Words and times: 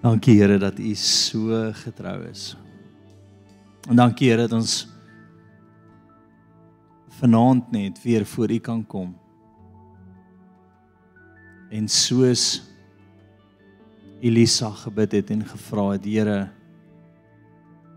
Dankie 0.00 0.38
Here 0.40 0.56
dat 0.58 0.78
U 0.78 0.94
so 0.94 1.72
getrou 1.72 2.24
is. 2.24 2.56
En 3.88 3.96
dankie 3.96 4.30
Here 4.30 4.46
dat 4.46 4.52
ons 4.56 4.88
vanaand 7.20 7.70
net 7.70 8.02
weer 8.02 8.24
voor 8.26 8.50
U 8.50 8.58
kan 8.58 8.86
kom. 8.86 9.12
En 11.70 11.88
soos 11.88 12.62
Elisa 14.20 14.70
gebid 14.70 15.12
het 15.12 15.30
en 15.30 15.44
gevra 15.46 15.90
het, 15.90 16.04
Here, 16.04 16.48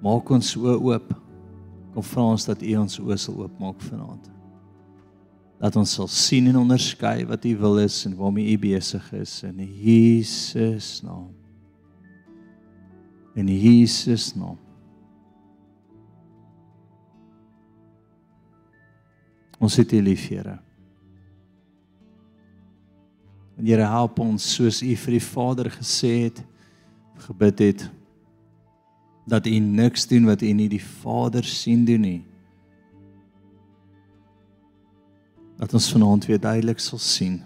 maak 0.03 0.29
ons 0.29 0.53
oë 0.59 0.75
oop. 0.75 1.13
Kom 1.93 2.03
vra 2.03 2.25
ons 2.33 2.47
dat 2.49 2.63
U 2.63 2.73
ons 2.81 2.99
oë 2.99 3.17
sal 3.19 3.37
oopmaak 3.45 3.79
vanaand. 3.87 4.27
Dat 5.63 5.79
ons 5.79 5.95
sal 5.95 6.11
sien 6.11 6.51
en 6.51 6.59
onderskei 6.65 7.23
wat 7.31 7.47
U 7.47 7.55
wil 7.63 7.79
is 7.85 8.01
en 8.09 8.19
waarmee 8.19 8.51
U 8.51 8.59
besig 8.59 9.07
is 9.15 9.39
in 9.47 9.63
Jesus 9.63 10.99
naam. 11.07 11.42
In 13.33 13.47
Jesus 13.47 14.33
naam. 14.35 14.59
Ons 19.63 19.77
het 19.79 19.91
U 19.91 20.01
lief, 20.01 20.27
Here. 20.27 20.57
En 23.57 23.65
Here 23.65 23.87
help 23.87 24.19
ons 24.19 24.45
soos 24.55 24.81
U 24.83 24.91
vir 25.05 25.17
die 25.17 25.23
Vader 25.23 25.69
gesê 25.71 26.13
het, 26.25 26.43
gebid 27.23 27.61
het 27.63 27.87
dat 29.29 29.47
U 29.47 29.55
niks 29.63 30.07
doen 30.11 30.27
wat 30.27 30.43
U 30.43 30.51
nie 30.51 30.67
die 30.67 30.83
Vader 30.83 31.45
sien 31.47 31.85
doen 31.87 32.03
nie. 32.03 32.21
Dat 35.61 35.73
ons 35.73 35.91
vanaand 35.93 36.27
weer 36.27 36.41
duidelik 36.41 36.81
sal 36.83 36.99
sien 36.99 37.39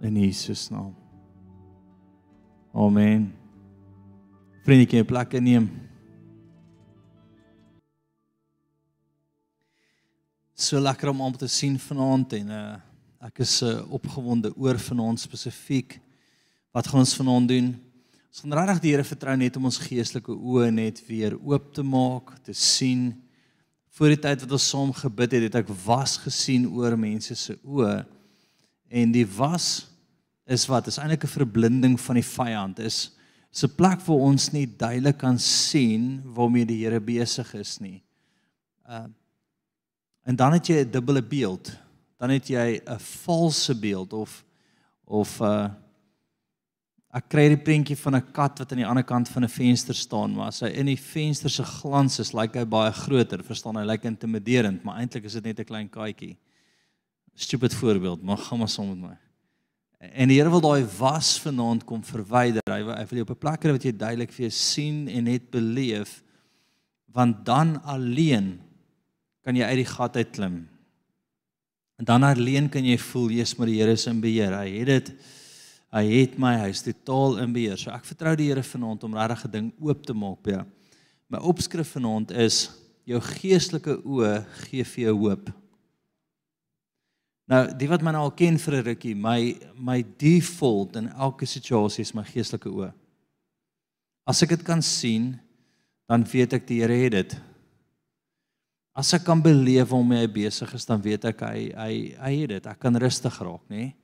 in 0.00 0.16
Jesus 0.16 0.68
naam. 0.72 0.94
Amen. 2.74 3.39
Vriendjie, 4.60 5.00
plek 5.08 5.32
neem. 5.40 5.70
So 10.52 10.76
lekker 10.76 11.08
om 11.08 11.22
om 11.24 11.36
te 11.40 11.48
sien 11.48 11.78
vanaand 11.80 12.34
en 12.36 12.54
uh 12.58 12.64
ek 13.20 13.42
is 13.44 13.58
uh, 13.60 13.82
opgewonde 13.92 14.48
oor 14.56 14.78
vanaand 14.80 15.20
spesifiek 15.20 15.98
wat 16.72 16.86
gaan 16.88 17.02
ons 17.02 17.12
vanaand 17.18 17.50
doen? 17.52 17.66
Ons 18.32 18.40
gaan 18.40 18.54
regtig 18.56 18.80
die 18.80 18.92
Here 18.94 19.04
vertrou 19.04 19.34
net 19.36 19.58
om 19.58 19.66
ons 19.68 19.76
geestelike 19.80 20.32
oë 20.32 20.70
net 20.72 21.02
weer 21.04 21.36
oop 21.36 21.66
te 21.76 21.84
maak, 21.84 22.32
te 22.44 22.56
sien. 22.56 23.10
Voor 23.92 24.14
die 24.14 24.20
tyd 24.24 24.44
wat 24.44 24.54
ons 24.56 24.68
saam 24.72 24.92
gebid 24.96 25.36
het, 25.36 25.46
het 25.50 25.58
ek 25.60 25.72
was 25.84 26.16
gesien 26.24 26.64
oor 26.72 26.96
mense 27.00 27.36
se 27.36 27.58
oë. 27.60 28.02
En 28.88 29.12
die 29.12 29.26
was 29.36 29.88
is 30.48 30.64
wat 30.68 30.88
is 30.88 31.00
eintlik 31.00 31.24
'n 31.24 31.36
verblinding 31.36 31.96
van 32.00 32.20
die 32.20 32.28
vyand 32.28 32.78
is. 32.80 33.19
'n 33.52 33.74
plek 33.76 34.00
waar 34.06 34.16
ons 34.30 34.52
nie 34.52 34.66
duidelik 34.66 35.18
kan 35.18 35.38
sien 35.38 36.22
waarmee 36.24 36.66
die 36.66 36.84
Here 36.84 37.00
besig 37.00 37.54
is 37.54 37.80
nie. 37.80 38.02
Uh 38.88 39.08
en 40.22 40.36
dan 40.36 40.52
het 40.52 40.66
jy 40.66 40.84
'n 40.84 40.90
dubbele 40.90 41.22
beeld 41.22 41.72
dan 42.18 42.30
het 42.30 42.48
jy 42.48 42.80
'n 42.84 42.98
valse 42.98 43.74
beeld 43.74 44.12
of 44.12 44.44
of 45.04 45.40
'n 45.40 45.44
uh, 45.44 45.70
ek 47.10 47.26
kry 47.28 47.48
die 47.48 47.58
prentjie 47.58 47.96
van 47.96 48.16
'n 48.16 48.32
kat 48.32 48.58
wat 48.58 48.72
aan 48.72 48.82
die 48.82 48.86
ander 48.86 49.04
kant 49.04 49.28
van 49.28 49.44
'n 49.44 49.48
venster 49.48 49.94
staan, 49.94 50.34
maar 50.34 50.46
as 50.46 50.60
hy 50.60 50.68
in 50.68 50.86
die 50.86 51.00
venster 51.00 51.50
se 51.50 51.64
glans 51.64 52.18
is, 52.20 52.32
lyk 52.32 52.54
hy 52.54 52.64
baie 52.64 52.92
groter, 52.92 53.42
verstaan 53.42 53.76
hy, 53.76 53.84
lyk 53.84 54.04
intimiderend, 54.04 54.84
maar 54.84 54.98
eintlik 55.00 55.24
is 55.24 55.32
dit 55.32 55.44
net 55.44 55.58
'n 55.60 55.64
klein 55.64 55.88
katjie. 55.88 56.36
Stupid 57.34 57.74
voorbeeld, 57.74 58.22
maar 58.22 58.36
gaan 58.36 58.58
maar 58.58 58.68
saam 58.68 58.88
met 58.88 59.10
my. 59.10 59.29
En 60.00 60.30
die 60.32 60.38
Here 60.38 60.48
wil 60.48 60.62
daai 60.64 60.86
was 60.96 61.34
vanaand 61.42 61.84
kom 61.84 62.00
verwyder. 62.04 62.64
Hy 62.72 62.80
wil 62.86 62.96
hy 62.96 63.04
wil 63.10 63.20
jou 63.20 63.26
op 63.28 63.34
'n 63.36 63.42
plek 63.44 63.60
kry 63.60 63.72
wat 63.76 63.84
jy 63.84 63.92
duidelik 63.92 64.32
vir 64.32 64.48
jou 64.48 64.54
sien 64.56 65.08
en 65.08 65.24
net 65.24 65.50
beleef 65.50 66.22
want 67.12 67.44
dan 67.44 67.82
alleen 67.82 68.60
kan 69.42 69.56
jy 69.56 69.64
uit 69.66 69.82
die 69.82 69.92
gat 69.92 70.16
uit 70.16 70.30
klim. 70.30 70.68
En 71.98 72.04
dan 72.04 72.22
alleen 72.22 72.68
kan 72.68 72.84
jy 72.84 72.96
voel 72.96 73.30
jy's 73.30 73.56
maar 73.58 73.66
die 73.66 73.80
Here 73.80 73.96
se 73.96 74.10
in 74.10 74.20
beheer. 74.20 74.56
Hy 74.56 74.78
het 74.78 74.86
dit 74.86 75.12
hy 75.90 76.04
het 76.06 76.38
my 76.38 76.56
huis 76.56 76.82
totaal 76.82 77.38
in 77.38 77.52
beheer. 77.52 77.76
So 77.76 77.90
ek 77.90 78.04
vertrou 78.04 78.36
die 78.36 78.48
Here 78.48 78.62
vanaand 78.62 79.04
om 79.04 79.14
regtig 79.14 79.44
'n 79.44 79.50
ding 79.50 79.72
oop 79.80 80.06
te 80.06 80.14
maak, 80.14 80.46
ja. 80.46 80.64
My 81.28 81.38
opskrif 81.38 81.92
vanaand 81.92 82.30
is 82.30 82.70
jou 83.04 83.20
geestelike 83.20 84.00
oë 84.04 84.46
gee 84.64 84.84
vir 84.84 85.04
jou 85.04 85.16
hoop. 85.18 85.50
Nou, 87.50 87.64
die 87.74 87.88
wat 87.90 88.02
my 88.06 88.12
nou 88.14 88.28
al 88.28 88.36
ken 88.38 88.58
vir 88.62 88.74
'n 88.76 88.84
rukkie, 88.86 89.14
my 89.14 89.58
my 89.74 90.04
default 90.18 90.96
in 90.96 91.08
elke 91.08 91.46
situasie 91.46 92.02
is 92.02 92.14
my 92.14 92.22
geestelike 92.22 92.70
oë. 92.70 92.92
As 94.26 94.42
ek 94.42 94.50
dit 94.50 94.62
kan 94.62 94.82
sien, 94.82 95.40
dan 96.08 96.22
weet 96.22 96.52
ek 96.52 96.66
die 96.66 96.80
Here 96.80 96.94
het 96.94 97.12
dit. 97.12 97.40
As 98.94 99.12
ek 99.14 99.24
kan 99.24 99.42
beleef 99.42 99.90
hoe 99.90 100.04
hy 100.14 100.26
besig 100.26 100.74
is, 100.74 100.86
dan 100.86 101.02
weet 101.02 101.24
ek 101.24 101.40
hy 101.40 101.72
hy 101.74 102.14
hy 102.18 102.32
het 102.42 102.48
dit. 102.50 102.66
Ek 102.66 102.78
kan 102.78 102.96
rustig 102.96 103.38
raak, 103.38 103.62
nê? 103.68 103.94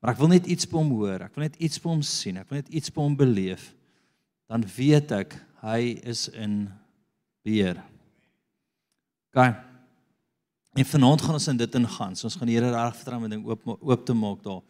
Maar 0.00 0.14
ek 0.14 0.18
wil 0.18 0.28
net 0.28 0.46
iets 0.46 0.66
by 0.66 0.78
hom 0.78 0.90
hoor. 0.90 1.22
Ek 1.22 1.34
wil 1.36 1.42
net 1.44 1.56
iets 1.56 1.78
by 1.78 1.88
hom 1.90 2.02
sien. 2.02 2.36
Ek 2.38 2.50
wil 2.50 2.58
net 2.58 2.68
iets 2.68 2.90
by 2.90 3.02
hom 3.02 3.16
beleef. 3.16 3.74
Dan 4.48 4.62
weet 4.76 5.12
ek 5.12 5.34
hy 5.62 6.00
is 6.04 6.28
in 6.28 6.68
beheer. 7.44 7.82
OK. 9.34 9.75
En 10.76 10.84
vanaand 10.84 11.22
gaan 11.22 11.38
ons 11.38 11.46
in 11.48 11.56
dit 11.56 11.74
ingaan. 11.74 12.16
So 12.16 12.28
ons 12.28 12.36
gaan 12.36 12.48
die 12.50 12.56
Here 12.58 12.68
reg 12.68 12.96
vertrou 12.98 13.16
om 13.22 13.30
ding 13.32 13.44
oop 13.48 13.68
oop 13.80 14.02
te 14.04 14.12
maak 14.12 14.42
daar. 14.44 14.62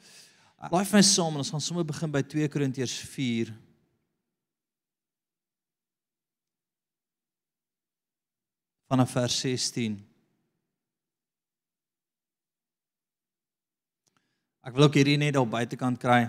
Laat 0.71 0.93
my 0.94 1.03
saam 1.03 1.34
en 1.34 1.43
ons 1.43 1.50
gaan 1.50 1.62
sommer 1.62 1.87
begin 1.87 2.12
by 2.15 2.22
2 2.22 2.47
Korintiërs 2.53 2.94
4 3.11 3.50
vanaf 8.87 9.11
vers 9.16 9.39
16. 9.43 9.97
Ek 14.66 14.75
wil 14.75 14.87
ook 14.87 14.99
hierdie 14.99 15.19
net 15.19 15.39
op 15.41 15.50
buitekant 15.50 15.99
kry. 15.99 16.21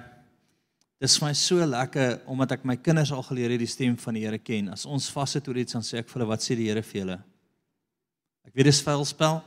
Dis 0.97 1.19
vir 1.19 1.27
my 1.27 1.35
so 1.37 1.67
lekker 1.69 2.23
omdat 2.25 2.55
ek 2.57 2.65
my 2.65 2.79
kinders 2.81 3.11
al 3.13 3.21
geleer 3.27 3.53
het 3.53 3.61
die 3.61 3.69
stem 3.69 3.93
van 4.01 4.17
die 4.17 4.25
Here 4.25 4.41
ken. 4.41 4.71
As 4.73 4.87
ons 4.89 5.11
vassit 5.13 5.45
oor 5.45 5.61
iets 5.61 5.77
dan 5.77 5.85
sê 5.85 6.01
ek 6.01 6.09
vir 6.09 6.17
hulle 6.17 6.31
wat 6.33 6.41
sê 6.41 6.57
die 6.57 6.65
Here 6.71 6.81
vir 6.81 6.99
julle. 7.03 7.19
Ek 8.49 8.57
weet 8.57 8.71
dis 8.71 8.81
vuil 8.81 9.05
spel. 9.05 9.39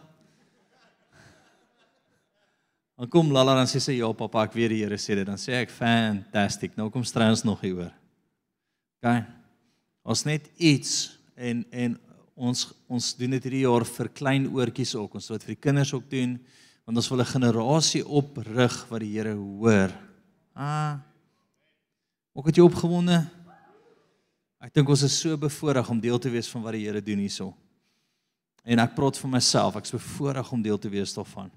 Dan 3.00 3.08
kom 3.08 3.30
Lala 3.32 3.54
dan 3.56 3.68
sê 3.70 3.80
sy 3.80 3.94
ja 3.96 4.10
pappa 4.12 4.42
ek 4.44 4.52
weet 4.52 4.74
die 4.74 4.82
Here 4.82 4.98
sê 5.00 5.14
dit 5.16 5.24
dan 5.24 5.38
sê 5.40 5.54
ek 5.62 5.70
fantastic. 5.72 6.74
Nou 6.76 6.90
kom 6.92 7.04
stry 7.08 7.30
ons 7.32 7.46
nog 7.48 7.62
hieroor. 7.64 7.94
OK. 9.00 9.22
Ons 10.04 10.26
net 10.28 10.50
iets 10.60 11.14
en 11.32 11.62
en 11.72 11.94
ons 12.36 12.64
ons 12.92 13.06
doen 13.16 13.32
dit 13.32 13.46
hierdie 13.48 13.62
jaar 13.62 13.86
vir 13.88 14.10
klein 14.12 14.44
oortjies 14.52 14.92
ook. 14.98 15.16
Ons 15.16 15.30
wat 15.32 15.46
vir 15.46 15.54
die 15.54 15.62
kinders 15.64 15.94
ook 15.96 16.10
doen 16.12 16.34
want 16.84 17.00
ons 17.00 17.08
wil 17.08 17.22
'n 17.24 17.32
generasie 17.32 18.04
oprig 18.04 18.76
wat 18.90 19.00
die 19.00 19.12
Here 19.16 19.32
hoor. 19.32 19.96
Ah. 20.52 21.00
Ook 22.36 22.46
het 22.52 22.56
jy 22.56 22.64
opgewonde? 22.68 23.24
Ek 24.60 24.74
dink 24.74 24.88
ons 24.88 25.02
is 25.02 25.20
so 25.20 25.38
bevoorreg 25.38 25.88
om 25.88 26.00
deel 26.00 26.18
te 26.18 26.28
wees 26.28 26.48
van 26.48 26.62
wat 26.62 26.72
die 26.72 26.84
Here 26.84 27.00
doen 27.00 27.18
hierso. 27.18 27.54
En 28.62 28.78
ek 28.78 28.94
praat 28.94 29.16
vir 29.16 29.30
myself, 29.30 29.76
ek 29.76 29.84
is 29.84 29.96
bevoorreg 29.96 30.52
om 30.52 30.62
deel 30.62 30.78
te 30.78 30.90
wees 30.90 31.14
daarvan. 31.14 31.50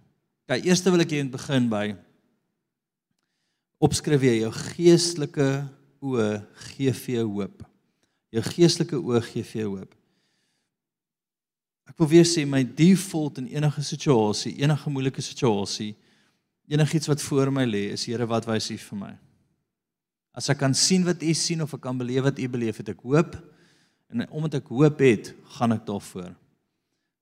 Kyk, 0.43 0.65
eers 0.67 0.83
wil 0.83 1.03
ek 1.03 1.13
hier 1.15 1.29
begin 1.31 1.69
by 1.71 1.85
opskryf 3.83 4.23
jy 4.23 4.37
jou 4.41 4.51
geestelike 4.55 5.49
oë 6.03 6.29
gee 6.69 6.93
vir 6.99 7.15
jou 7.17 7.27
hoop. 7.37 7.63
Jou 8.33 8.43
geestelike 8.47 8.99
oë 8.99 9.21
gee 9.27 9.47
vir 9.47 9.61
jou 9.61 9.69
hoop. 9.77 9.93
Ek 11.87 11.99
wil 11.99 12.09
weer 12.11 12.27
sê 12.27 12.45
my 12.47 12.63
default 12.63 13.39
in 13.39 13.49
enige 13.51 13.83
situasie, 13.85 14.55
enige 14.63 14.91
moeilike 14.91 15.23
situasie, 15.23 15.93
enigiets 16.71 17.11
wat 17.11 17.23
voor 17.23 17.51
my 17.53 17.65
lê, 17.67 17.89
is 17.95 18.07
Here 18.07 18.27
wat 18.27 18.47
wys 18.47 18.71
U 18.71 18.77
vir 18.79 18.99
my. 18.99 19.11
As 20.33 20.47
ek 20.49 20.59
kan 20.63 20.73
sien 20.75 21.03
wat 21.07 21.23
U 21.23 21.33
sien 21.37 21.61
of 21.63 21.75
ek 21.75 21.83
kan 21.83 21.99
beleef 21.99 22.25
wat 22.25 22.39
U 22.39 22.47
beleef 22.51 22.79
het, 22.81 22.93
ek 22.95 23.03
hoop 23.03 23.35
en 24.13 24.27
omdat 24.31 24.59
ek 24.59 24.71
hoop 24.71 25.03
het, 25.03 25.33
gaan 25.57 25.75
ek 25.75 25.85
daarvoor. 25.87 26.31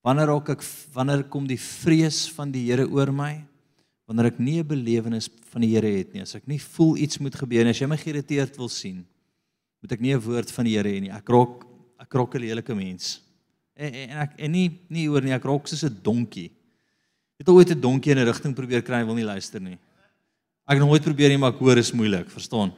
Wanneer 0.02 0.34
ook 0.34 0.50
ek 0.50 0.64
wanneer 0.94 1.24
kom 1.30 1.48
die 1.48 1.60
vrees 1.60 2.26
van 2.34 2.52
die 2.52 2.66
Here 2.70 2.88
oor 2.90 3.12
my? 3.14 3.44
Wanneer 4.10 4.32
ek 4.32 4.40
nie 4.40 4.60
'n 4.60 4.68
belewenis 4.68 5.30
van 5.52 5.62
die 5.62 5.76
Here 5.76 5.88
het 5.88 6.14
nie, 6.14 6.22
as 6.22 6.36
ek 6.36 6.48
nie 6.48 6.60
voel 6.60 6.98
iets 6.98 7.20
moet 7.20 7.36
gebeur 7.36 7.64
nie, 7.64 7.70
as 7.72 7.80
jy 7.80 7.88
my 7.88 7.98
geïrriteerd 7.98 8.58
wil 8.58 8.70
sien, 8.70 9.06
moet 9.82 9.92
ek 9.92 10.02
nie 10.02 10.14
'n 10.14 10.20
woord 10.20 10.52
van 10.52 10.66
die 10.66 10.76
Here 10.76 10.90
hê 10.90 11.02
nie. 11.02 11.12
Ek 11.12 11.28
rok 11.30 11.66
ek 12.00 12.14
rok 12.14 12.36
'n 12.36 12.42
lelike 12.42 12.76
mens 12.76 13.22
en 13.82 13.94
en 13.94 14.18
ek 14.24 14.34
en 14.38 14.52
nie 14.52 14.68
nie 14.90 15.08
oor 15.10 15.24
nie 15.26 15.34
ek 15.34 15.46
rok 15.48 15.68
soos 15.68 15.84
'n 15.84 16.02
donkie. 16.04 16.52
Het 17.40 17.48
al 17.48 17.56
ooit 17.56 17.72
'n 17.72 17.82
donkie 17.82 18.12
in 18.12 18.20
'n 18.20 18.26
rigting 18.26 18.56
probeer 18.56 18.82
kry 18.82 19.02
en 19.02 19.08
wil 19.08 19.16
nie 19.16 19.26
luister 19.26 19.62
nie. 19.62 19.78
Ek 20.68 20.78
het 20.78 20.80
nooit 20.80 21.04
probeer 21.04 21.30
nie 21.30 21.38
maar 21.38 21.54
ek 21.54 21.60
hoor 21.60 21.78
is 21.78 21.92
moeilik, 21.92 22.30
verstaan? 22.30 22.74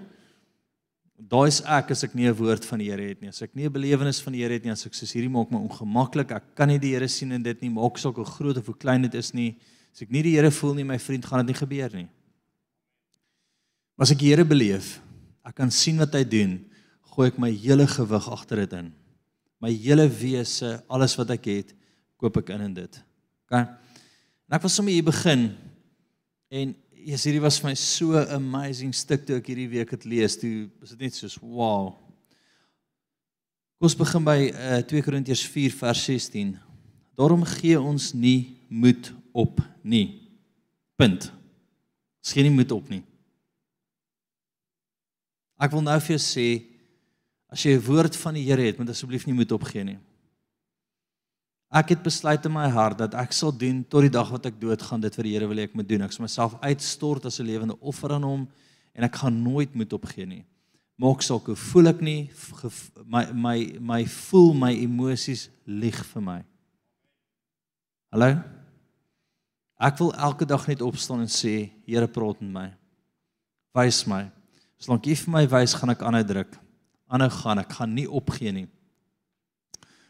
Daai 1.18 1.48
is 1.48 1.62
ek 1.62 1.92
as 1.94 2.04
ek 2.04 2.16
nie 2.16 2.28
'n 2.28 2.36
woord 2.36 2.66
van 2.66 2.80
die 2.80 2.90
Here 2.90 3.08
het 3.08 3.22
nie. 3.22 3.30
As 3.30 3.42
ek 3.42 3.56
nie 3.56 3.66
'n 3.66 3.72
belewenis 3.72 4.22
van 4.22 4.34
die 4.34 4.42
Here 4.42 4.54
het 4.54 4.64
nie, 4.64 4.72
as 4.72 4.86
ek 4.86 4.94
soos 4.94 5.14
hierdie 5.14 5.30
maak 5.30 5.52
my 5.52 5.60
ongemaklik. 5.60 6.32
Ek 6.32 6.56
kan 6.56 6.68
nie 6.68 6.80
die 6.80 6.94
Here 6.94 7.08
sien 7.08 7.32
in 7.32 7.44
dit 7.44 7.62
nie, 7.62 7.70
maak 7.70 7.98
hoe 7.98 8.26
groot 8.26 8.58
of 8.58 8.66
hoe 8.66 8.76
klein 8.76 9.04
dit 9.04 9.14
is 9.14 9.34
nie. 9.34 9.56
As 9.94 10.02
ek 10.02 10.12
nie 10.12 10.24
die 10.24 10.36
Here 10.36 10.52
voel 10.52 10.74
nie, 10.76 10.84
my 10.84 10.98
vriend, 10.98 11.26
gaan 11.26 11.46
dit 11.46 11.56
nie 11.56 11.68
gebeur 11.68 11.94
nie. 11.94 12.10
Maar 13.96 14.04
as 14.04 14.12
ek 14.12 14.20
die 14.20 14.30
Here 14.30 14.44
beleef 14.44 15.00
ek 15.46 15.56
kan 15.56 15.72
sien 15.72 16.00
wat 16.00 16.14
hy 16.14 16.24
doen, 16.24 16.66
gooi 17.14 17.28
ek 17.28 17.40
my 17.42 17.52
hele 17.52 17.86
gewig 17.86 18.28
agter 18.32 18.64
dit 18.64 18.74
in. 18.74 18.94
My 19.62 19.72
hele 19.72 20.08
wese, 20.08 20.84
alles 20.90 21.16
wat 21.20 21.34
ek 21.36 21.46
het, 21.52 21.74
koop 22.18 22.38
ek 22.38 22.54
in 22.56 22.62
in 22.62 22.74
dit. 22.74 23.04
OK. 23.46 23.54
En 23.54 24.56
ek 24.58 24.64
wil 24.64 24.72
sommer 24.72 24.96
hier 24.96 25.06
begin 25.06 25.52
en 26.54 26.74
yes, 27.04 27.26
hierdie 27.28 27.42
was 27.44 27.60
vir 27.60 27.72
my 27.72 27.76
so 27.76 28.16
'n 28.18 28.28
amazing 28.38 28.94
stuk 28.96 29.26
toe 29.26 29.38
ek 29.38 29.48
hierdie 29.48 29.70
week 29.70 29.92
het 29.92 30.06
lees. 30.06 30.38
Toe 30.38 30.70
was 30.80 30.90
dit 30.90 31.00
net 31.00 31.14
soos 31.14 31.38
wow. 31.42 31.96
Kom 33.78 33.90
ons 33.90 33.96
begin 34.00 34.24
by 34.24 34.40
uh, 34.52 34.82
2 34.88 35.02
Korintiërs 35.04 35.44
4 35.44 35.72
vers 35.72 36.04
16. 36.06 36.58
Daarom 37.16 37.44
gee 37.44 37.80
ons 37.80 38.14
nie 38.14 38.56
moed 38.70 39.12
op 39.34 39.60
nie. 39.84 40.32
Punt. 40.96 41.32
Ons 42.24 42.34
gee 42.34 42.44
nie 42.44 42.56
moed 42.56 42.72
op 42.72 42.88
nie. 42.90 43.04
Ek 45.60 45.72
wil 45.72 45.84
nou 45.84 46.00
vir 46.00 46.16
jou 46.16 46.24
sê 46.24 46.48
as 47.52 47.62
jy 47.62 47.76
'n 47.76 47.86
woord 47.86 48.16
van 48.16 48.34
die 48.34 48.44
Here 48.44 48.64
het, 48.64 48.80
moet 48.80 48.90
asseblief 48.90 49.28
nie 49.28 49.36
moed 49.36 49.52
opgee 49.52 49.84
nie. 49.84 50.00
Ek 51.74 51.96
het 51.96 52.04
besluit 52.06 52.44
in 52.46 52.54
my 52.54 52.68
hart 52.70 53.00
dat 53.02 53.16
ek 53.18 53.32
sal 53.34 53.52
doen 53.52 53.82
tot 53.90 54.06
die 54.06 54.14
dag 54.14 54.30
wat 54.30 54.46
ek 54.46 54.60
doodgaan 54.62 55.02
dit 55.02 55.16
vir 55.18 55.26
die 55.26 55.34
Here 55.34 55.48
wil 55.50 55.62
ek 55.64 55.74
moet 55.74 55.88
doen. 55.90 56.04
Ek 56.06 56.14
sal 56.14 56.28
myself 56.28 56.58
uitstort 56.62 57.26
as 57.26 57.40
'n 57.40 57.48
lewende 57.50 57.78
offer 57.82 58.14
aan 58.14 58.24
hom 58.24 58.48
en 58.94 59.04
ek 59.04 59.16
gaan 59.16 59.42
nooit 59.44 59.74
moed 59.74 59.94
opgee 59.94 60.26
nie. 60.26 60.46
Maak 61.02 61.24
saak 61.26 61.50
hoe 61.50 61.56
voel 61.56 61.88
ek 61.88 62.02
nie 62.02 62.30
my 63.06 63.26
my 63.34 63.58
my 63.80 64.06
voel 64.06 64.54
my 64.54 64.72
emosies 64.72 65.50
lieg 65.66 65.98
vir 66.14 66.22
my. 66.22 66.44
Hallo? 68.12 68.44
Ek 69.82 69.98
wil 69.98 70.14
elke 70.14 70.46
dag 70.46 70.68
net 70.68 70.82
opstaan 70.82 71.26
en 71.26 71.32
sê, 71.32 71.72
Here, 71.88 72.08
praat 72.08 72.40
met 72.42 72.52
my. 72.54 72.68
Wys 73.74 74.06
my. 74.08 74.30
Solank 74.78 75.08
U 75.08 75.16
vir 75.16 75.32
my 75.34 75.48
wys, 75.50 75.74
gaan 75.74 75.90
ek 75.90 76.04
aanhou 76.06 76.24
druk. 76.24 76.54
Aanhou 77.10 77.30
gaan, 77.30 77.60
ek 77.60 77.74
gaan 77.80 77.94
nie 77.96 78.06
opgee 78.08 78.54
nie. 78.54 78.68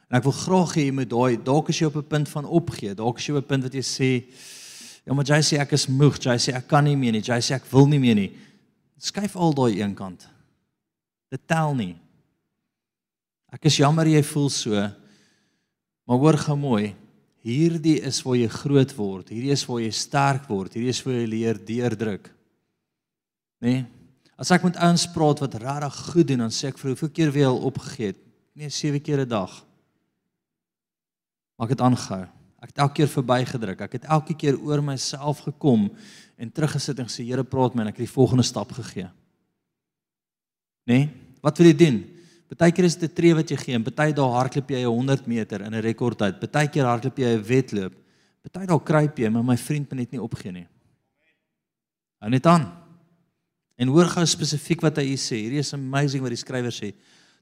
En 0.10 0.18
ek 0.20 0.28
wil 0.28 0.36
graag 0.36 0.76
hê 0.78 0.88
jy 0.88 0.96
moet 0.96 1.10
daai 1.10 1.38
dalk 1.44 1.70
as 1.70 1.80
jy 1.80 1.88
op 1.88 1.98
'n 1.98 2.08
punt 2.08 2.30
van 2.30 2.46
opgee, 2.46 2.96
dalk 2.96 3.18
as 3.18 3.28
jy 3.28 3.36
op 3.36 3.44
'n 3.44 3.48
punt 3.48 3.64
wat 3.64 3.74
jy 3.74 3.82
sê, 3.82 4.24
ja, 5.06 5.14
maar 5.14 5.26
jy 5.26 5.42
sê 5.42 5.60
ek 5.60 5.74
is 5.74 5.88
moeg, 5.88 6.20
jy 6.20 6.38
sê 6.38 6.56
ek 6.56 6.68
kan 6.68 6.84
nie 6.84 6.96
meer 6.96 7.12
nie, 7.12 7.22
jy 7.22 7.42
sê 7.42 7.56
ek 7.56 7.66
wil 7.72 7.88
nie 7.88 8.00
meer 8.00 8.16
nie. 8.16 8.32
Skuif 9.00 9.36
al 9.36 9.54
daai 9.54 9.82
een 9.82 9.96
kant. 9.96 10.28
Dit 11.32 11.48
tel 11.48 11.76
nie. 11.76 11.96
Ek 13.52 13.66
is 13.66 13.78
jammer 13.78 14.06
jy 14.06 14.24
voel 14.24 14.50
so. 14.50 14.72
Maar 16.06 16.18
hoor 16.18 16.38
gou 16.38 16.56
mooi, 16.56 16.96
Hierdie 17.44 17.98
is 18.08 18.22
waar 18.24 18.38
jy 18.40 18.48
groot 18.48 18.94
word. 18.96 19.34
Hierdie 19.34 19.52
is 19.52 19.66
waar 19.68 19.82
jy 19.84 19.92
sterk 19.92 20.48
word. 20.48 20.78
Hierdie 20.78 20.94
is 20.94 21.02
waar 21.04 21.18
jy 21.18 21.26
leer 21.28 21.60
deurdruk. 21.60 22.30
Nê? 23.64 23.74
Nee? 23.74 23.84
As 24.40 24.50
ek 24.52 24.64
met 24.66 24.80
ouens 24.82 25.04
praat 25.14 25.44
wat 25.44 25.56
regtig 25.62 25.98
goed 26.10 26.28
doen, 26.32 26.42
dan 26.46 26.54
sê 26.56 26.72
ek 26.72 26.80
vir 26.80 26.90
hoeveel 26.94 27.12
keer 27.14 27.34
wie 27.36 27.44
al 27.46 27.60
opgegee 27.68 28.10
het? 28.12 28.22
Nee, 28.58 28.72
7 28.72 29.00
keer 29.04 29.22
'n 29.22 29.30
dag. 29.30 29.52
Maak 31.58 31.70
dit 31.70 31.82
aangehou. 31.82 32.24
Ek 32.64 32.72
het 32.72 32.78
elke 32.78 32.94
keer 33.02 33.12
verbygedruk. 33.12 33.82
ek 33.82 33.92
het 33.92 34.06
elke 34.06 34.34
keer 34.34 34.56
oor 34.60 34.82
myself 34.82 35.44
gekom 35.44 35.92
en 36.38 36.52
teruggesit 36.52 37.00
en 37.00 37.06
gesê 37.06 37.26
Here 37.26 37.44
praat 37.44 37.76
my 37.76 37.82
en 37.82 37.88
ek 37.88 37.98
het 37.98 38.08
die 38.08 38.16
volgende 38.16 38.44
stap 38.44 38.72
gegee. 38.72 39.10
Nê? 40.88 40.98
Nee? 40.98 41.10
Wat 41.44 41.58
wil 41.58 41.68
jy 41.68 41.76
doen? 41.76 41.98
Partykeer 42.54 42.86
is 42.86 42.96
dit 42.96 43.10
'n 43.10 43.16
tree 43.16 43.34
wat 43.34 43.50
jy 43.50 43.58
gee 43.58 43.76
en 43.76 43.84
party 43.84 44.14
dae 44.14 44.30
hardloop 44.30 44.70
jy 44.70 44.84
100 44.86 45.28
meter 45.28 45.62
in 45.62 45.74
'n 45.74 45.82
rekordtyd. 45.82 46.40
Partykeer 46.40 46.86
hardloop 46.86 47.18
jy 47.18 47.36
'n 47.36 47.44
wedloop. 47.44 47.94
Party 48.44 48.66
dae 48.68 48.80
kruip 48.80 49.18
jy, 49.18 49.30
maar 49.30 49.44
my 49.44 49.58
vriend 49.58 49.90
moet 49.90 50.00
net 50.00 50.12
nie 50.12 50.22
opgee 50.22 50.52
nie. 50.52 50.68
Hou 52.22 52.30
net 52.30 52.46
aan. 52.46 52.72
En 53.78 53.88
hoor 53.88 54.06
gou 54.06 54.26
spesifiek 54.26 54.82
wat 54.82 54.98
hy 54.98 55.16
sê. 55.16 55.36
Hierdie 55.36 55.60
is 55.60 55.74
amazing 55.74 56.22
wat 56.22 56.30
die 56.30 56.38
skrywer 56.38 56.72
sê. 56.72 56.94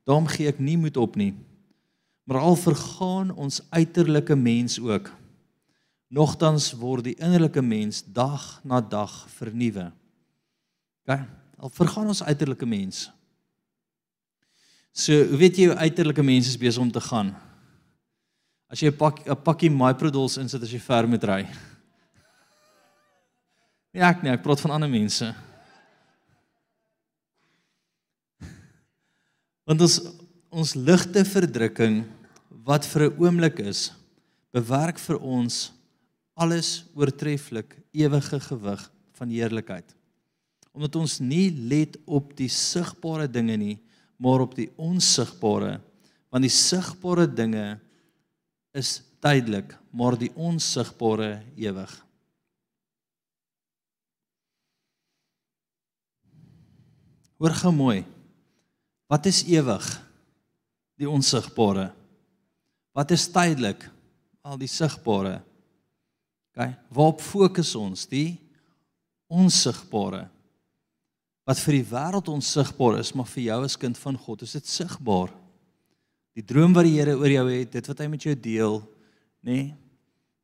Daarom 0.06 0.28
gee 0.28 0.48
ek 0.48 0.60
nie 0.60 0.78
moed 0.78 0.98
op 0.98 1.16
nie. 1.16 1.36
Maar 2.32 2.46
al 2.48 2.56
vergaan 2.56 3.34
ons 3.36 3.60
uiterlike 3.76 4.36
mens 4.40 4.80
ook. 4.80 5.12
Nogtans 6.08 6.72
word 6.80 7.04
die 7.10 7.18
innerlike 7.20 7.60
mens 7.62 8.00
dag 8.08 8.62
na 8.64 8.80
dag 8.80 9.12
vernuwe. 9.36 9.90
OK? 11.04 11.18
Al 11.60 11.74
vergaan 11.76 12.08
ons 12.08 12.24
uiterlike 12.24 12.66
mens, 12.66 13.10
So, 14.92 15.16
hoe 15.16 15.38
weet 15.40 15.56
jy 15.56 15.70
hoe 15.70 15.78
uiterlike 15.88 16.24
mense 16.24 16.50
is 16.52 16.60
besig 16.60 16.84
om 16.84 16.92
te 16.92 17.00
gaan? 17.00 17.32
As 18.68 18.80
jy 18.84 18.92
'n 18.92 18.98
pak 18.98 19.24
'n 19.28 19.36
pakkie 19.44 19.70
MyProduls 19.72 20.38
insit 20.38 20.64
as 20.64 20.72
jy 20.72 20.80
ver 20.80 21.08
moet 21.08 21.24
ry. 21.24 21.48
Nee, 23.94 24.04
ek 24.04 24.24
nee, 24.24 24.32
ek 24.32 24.44
praat 24.44 24.62
van 24.62 24.72
ander 24.72 24.90
mense. 24.90 25.36
Want 29.68 29.82
ons 29.82 30.00
ons 30.50 30.76
ligte 30.76 31.26
verdrukking 31.26 32.21
wat 32.64 32.86
vir 32.86 33.10
'n 33.10 33.18
oomblik 33.18 33.60
is, 33.60 33.92
bewerk 34.52 35.00
vir 35.00 35.18
ons 35.18 35.72
alles 36.36 36.86
oortreffelik 36.96 37.78
ewige 37.92 38.40
gewig 38.40 38.92
van 39.14 39.30
heerlikheid. 39.30 39.96
Omdat 40.72 40.96
ons 40.96 41.20
nie 41.20 41.52
let 41.52 41.98
op 42.06 42.36
die 42.36 42.50
sigbare 42.50 43.28
dinge 43.28 43.58
nie, 43.58 43.80
maar 44.18 44.42
op 44.42 44.56
die 44.56 44.70
onsigbare 44.78 45.82
want 46.32 46.48
die 46.48 46.54
sigbare 46.54 47.28
dinge 47.28 47.80
is 48.72 49.02
tydelik 49.20 49.76
maar 49.92 50.16
die 50.16 50.32
onsigbare 50.40 51.44
ewig. 51.60 51.92
Hoor 57.42 57.58
gou 57.58 57.74
mooi 57.76 58.06
Wat 59.12 59.26
is 59.28 59.42
ewig? 59.44 59.84
Die 60.96 61.10
onsigbare 61.10 61.90
Wat 62.94 63.12
is 63.12 63.30
tydelik 63.32 63.88
al 64.42 64.58
die 64.60 64.70
sigbare 64.72 65.40
OK 66.52 66.68
waarop 66.92 67.22
fokus 67.24 67.76
ons 67.80 68.08
die 68.10 68.36
onsigbare 69.32 70.26
wat 71.48 71.62
vir 71.66 71.80
die 71.80 71.88
wêreld 71.90 72.30
onsigbaar 72.32 73.00
is, 73.02 73.12
maar 73.18 73.28
vir 73.28 73.48
jou 73.50 73.60
as 73.66 73.78
kind 73.80 73.98
van 73.98 74.18
God 74.20 74.44
is 74.46 74.54
dit 74.56 74.68
sigbaar. 74.70 75.32
Die 76.38 76.46
droom 76.46 76.76
wat 76.76 76.86
die 76.88 76.94
Here 76.96 77.18
oor 77.18 77.32
jou 77.32 77.46
het, 77.50 77.72
dit 77.74 77.88
wat 77.90 78.04
hy 78.04 78.08
met 78.12 78.28
jou 78.28 78.36
deel, 78.38 78.78
nê? 79.42 79.58
Nee, 79.58 79.72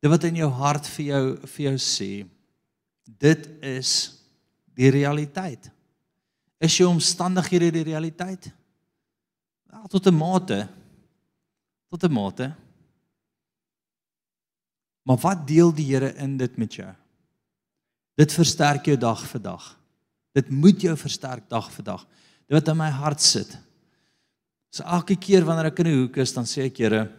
dit 0.02 0.12
wat 0.12 0.26
in 0.28 0.40
jou 0.42 0.50
hart 0.58 0.86
vir 0.94 1.06
jou 1.08 1.22
vir 1.54 1.62
jou 1.64 1.76
sê, 1.82 2.10
dit 3.18 3.46
is 3.66 3.92
die 4.78 4.90
realiteit. 4.94 5.70
Is 6.62 6.76
jou 6.78 6.90
omstandighede 6.90 7.72
die 7.78 7.86
realiteit? 7.88 8.50
Wel 9.70 9.88
tot 9.90 10.06
'n 10.06 10.14
mate. 10.14 10.68
Tot 11.88 12.04
'n 12.04 12.12
mate. 12.12 12.54
Maar 15.02 15.16
wat 15.16 15.46
deel 15.46 15.72
die 15.74 15.88
Here 15.88 16.12
in 16.14 16.36
dit 16.36 16.56
met 16.56 16.74
jou? 16.74 16.90
Dit 18.14 18.32
versterk 18.32 18.84
jou 18.84 18.96
dag 18.96 19.22
vir 19.30 19.40
dag. 19.40 19.78
Dit 20.36 20.50
moet 20.50 20.80
jou 20.80 20.96
versterk 20.96 21.48
dag 21.48 21.70
vir 21.72 21.84
dag. 21.84 22.06
Dit 22.46 22.58
wat 22.58 22.68
in 22.68 22.76
my 22.76 22.90
hart 22.90 23.20
sit. 23.20 23.58
So 24.70 24.84
elke 24.84 25.16
keer 25.16 25.44
wanneer 25.44 25.70
ek 25.72 25.78
in 25.78 25.86
'n 25.86 25.98
hoek 26.02 26.16
is, 26.16 26.32
dan 26.32 26.44
sê 26.44 26.66
ek, 26.66 26.76
Here, 26.76 27.10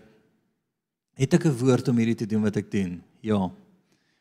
het 1.13 1.33
ek 1.33 1.45
'n 1.45 1.57
woord 1.57 1.87
om 1.87 1.97
hierdie 1.97 2.15
te 2.15 2.27
doen 2.27 2.43
wat 2.43 2.57
ek 2.57 2.71
doen? 2.71 3.03
Ja. 3.21 3.51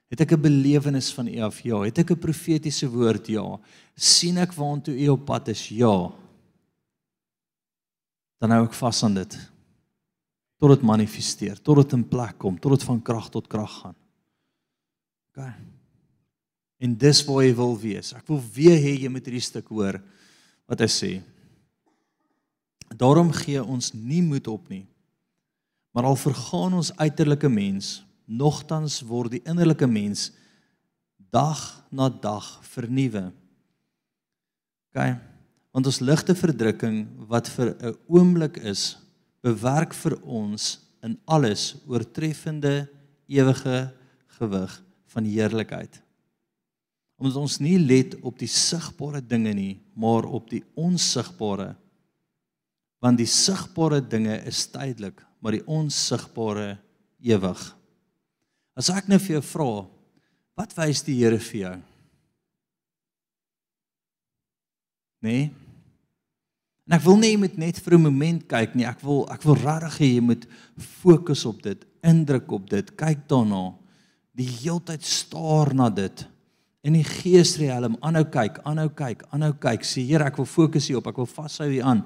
Het 0.08 0.20
ek 0.20 0.32
'n 0.32 0.40
belewenis 0.40 1.12
van 1.12 1.28
U 1.28 1.40
af? 1.40 1.60
Ja. 1.60 1.82
Het 1.82 1.98
ek 1.98 2.10
'n 2.10 2.18
profetiese 2.18 2.88
woord? 2.88 3.26
Ja. 3.26 3.60
sien 3.94 4.38
ek 4.38 4.52
waantoe 4.52 4.94
U 4.94 5.08
op 5.08 5.24
pad 5.24 5.48
is? 5.48 5.68
Ja. 5.68 6.10
Dan 8.38 8.50
hou 8.50 8.64
ek 8.64 8.74
vas 8.74 9.02
aan 9.02 9.14
dit 9.14 9.57
tot 10.58 10.74
dit 10.74 10.84
manifesteer, 10.86 11.58
tot 11.62 11.82
dit 11.82 11.94
in 11.96 12.04
plek 12.08 12.36
kom, 12.42 12.58
tot 12.58 12.74
dit 12.74 12.86
van 12.88 13.00
krag 13.02 13.30
tot 13.30 13.46
krag 13.50 13.70
gaan. 13.82 13.96
OK. 15.30 15.46
En 16.78 16.94
dis 16.98 17.24
waar 17.26 17.42
hy 17.44 17.52
wil 17.58 17.74
wees. 17.78 18.12
Ek 18.14 18.26
wil 18.30 18.42
weer 18.54 18.78
hê 18.78 18.94
jy 18.98 19.10
moet 19.10 19.26
hierdie 19.26 19.42
stuk 19.42 19.70
hoor 19.74 20.00
wat 20.68 20.82
hy 20.82 20.90
sê. 20.90 21.12
Daarom 22.98 23.30
gee 23.34 23.62
ons 23.62 23.92
nie 23.94 24.22
moed 24.24 24.46
op 24.50 24.68
nie. 24.70 24.84
Maar 25.94 26.10
al 26.10 26.18
vergaan 26.20 26.76
ons 26.78 26.92
uiterlike 26.98 27.48
mens, 27.50 28.02
nogtans 28.26 29.00
word 29.06 29.34
die 29.36 29.42
innerlike 29.48 29.86
mens 29.88 30.28
dag 31.32 31.60
na 31.90 32.08
dag 32.08 32.46
vernuwe. 32.70 33.28
OK. 34.90 35.02
Want 35.74 35.90
ons 35.90 36.00
ligte 36.02 36.34
verdrukking 36.34 37.04
wat 37.30 37.48
vir 37.54 37.74
'n 37.78 37.96
oomblik 38.08 38.56
is, 38.62 38.96
bewerk 39.48 39.96
vir 39.96 40.18
ons 40.22 40.76
in 41.04 41.16
alles 41.26 41.72
oortreffende 41.88 42.82
ewige 43.28 43.88
gewig 44.38 44.76
van 45.14 45.26
heerlikheid 45.28 46.02
omdat 47.18 47.38
ons 47.40 47.58
nie 47.58 47.76
let 47.82 48.14
op 48.22 48.38
die 48.38 48.50
sigbare 48.50 49.20
dinge 49.26 49.52
nie, 49.54 49.74
maar 49.98 50.26
op 50.26 50.46
die 50.52 50.62
onsigbare. 50.78 51.72
Want 53.02 53.18
die 53.18 53.30
sigbare 53.30 53.98
dinge 54.02 54.38
is 54.46 54.64
tydelik, 54.70 55.18
maar 55.42 55.56
die 55.56 55.64
onsigbare 55.66 56.76
ewig. 57.26 57.64
As 58.78 58.90
ek 58.94 59.10
nou 59.10 59.18
vir 59.22 59.38
jou 59.38 59.44
vra, 59.50 59.70
wat 60.58 60.74
wys 60.78 61.02
die 61.06 61.18
Here 61.18 61.40
vir 61.42 61.60
jou? 61.60 61.76
Nee. 65.26 65.48
En 66.88 66.96
ek 66.96 67.04
wil 67.04 67.18
nie 67.20 67.34
jy 67.34 67.40
moet 67.42 67.58
net 67.60 67.78
vir 67.84 67.98
'n 67.98 68.06
oomblik 68.08 68.48
kyk 68.48 68.74
nie. 68.74 68.86
Ek 68.88 69.02
wil 69.04 69.28
ek 69.28 69.42
wil 69.44 69.54
regtig 69.54 69.98
hê 70.00 70.08
jy 70.14 70.20
moet 70.24 70.46
fokus 70.78 71.44
op 71.44 71.62
dit, 71.62 71.84
indruk 72.02 72.50
op 72.50 72.70
dit, 72.70 72.96
kyk 72.96 73.28
daarna. 73.28 73.74
Die 74.34 74.48
heeltyd 74.48 75.04
staar 75.04 75.74
na 75.74 75.90
dit. 75.90 76.26
In 76.82 76.94
die 76.94 77.04
geesriem 77.04 77.96
aanhou 78.00 78.24
kyk, 78.24 78.60
aanhou 78.64 78.88
kyk, 78.88 79.22
aanhou 79.30 79.52
kyk. 79.52 79.84
Sê 79.84 80.00
Here, 80.06 80.24
ek 80.24 80.36
wil 80.36 80.46
fokus 80.46 80.88
hier 80.88 80.98
op. 80.98 81.06
Ek 81.06 81.16
wil 81.16 81.26
vashou 81.26 81.68
hier 81.68 81.84
aan. 81.84 82.04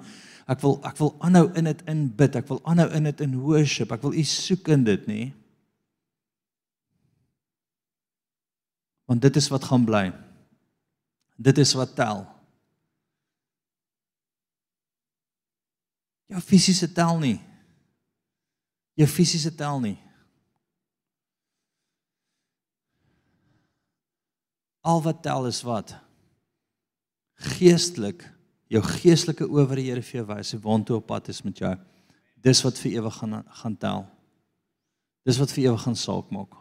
Ek 0.49 0.61
wil 0.61 0.81
ek 0.83 0.99
wil 0.99 1.15
aanhou 1.21 1.53
in 1.55 1.65
dit 1.65 1.83
in 1.87 2.09
bid. 2.09 2.37
Ek 2.37 2.49
wil 2.49 2.61
aanhou 2.65 2.89
in 2.91 3.05
dit 3.05 3.21
in 3.21 3.39
worship. 3.39 3.93
Ek 3.93 4.03
wil 4.03 4.15
U 4.15 4.25
soek 4.25 4.69
in 4.69 4.85
dit, 4.85 5.07
nê? 5.07 5.33
Want 9.07 9.23
dit 9.23 9.37
is 9.37 9.49
wat 9.49 9.65
gaan 9.65 9.85
bly. 9.85 10.13
Dit 11.39 11.59
is 11.59 11.75
wat 11.75 11.95
tel. 11.95 12.27
Jou 16.33 16.41
fisiese 16.41 16.89
tel 16.93 17.19
nie. 17.21 17.37
Jou 18.97 19.09
fisiese 19.09 19.53
tel 19.55 19.81
nie. 19.85 19.99
Al 24.83 25.03
wat 25.05 25.21
tel 25.23 25.47
is 25.47 25.61
wat 25.63 25.95
geestelik 27.43 28.25
jou 28.73 28.81
geestelike 28.87 29.47
oor 29.51 29.75
die 29.77 29.91
Here 29.91 30.03
vir 30.03 30.23
jou 30.23 30.27
wys, 30.31 30.55
waantoe 30.63 30.97
op 31.01 31.09
pad 31.11 31.29
is 31.29 31.43
met 31.45 31.61
jou. 31.61 31.73
Dis 32.43 32.63
wat 32.65 32.79
vir 32.81 32.97
ewig 32.97 33.19
gaan 33.21 33.43
gaan 33.61 33.77
tel. 33.77 34.07
Dis 35.29 35.39
wat 35.39 35.53
vir 35.53 35.69
ewig 35.69 35.85
gaan 35.85 35.99
saak 35.99 36.31
maak. 36.33 36.57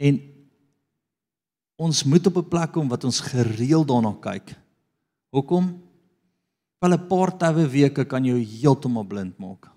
En 0.00 0.20
ons 1.80 2.04
moet 2.04 2.26
op 2.26 2.36
'n 2.36 2.48
plek 2.48 2.72
kom 2.72 2.88
wat 2.88 3.04
ons 3.04 3.20
gereeld 3.20 3.88
daarna 3.88 4.12
kyk. 4.12 4.54
Hoekom? 5.32 5.89
Wel 6.80 6.96
'n 6.96 7.06
paar 7.06 7.36
tawe 7.36 7.68
weke 7.68 8.04
kan 8.04 8.24
jou 8.24 8.38
heeltemal 8.38 9.04
blind 9.04 9.38
maak. 9.38 9.68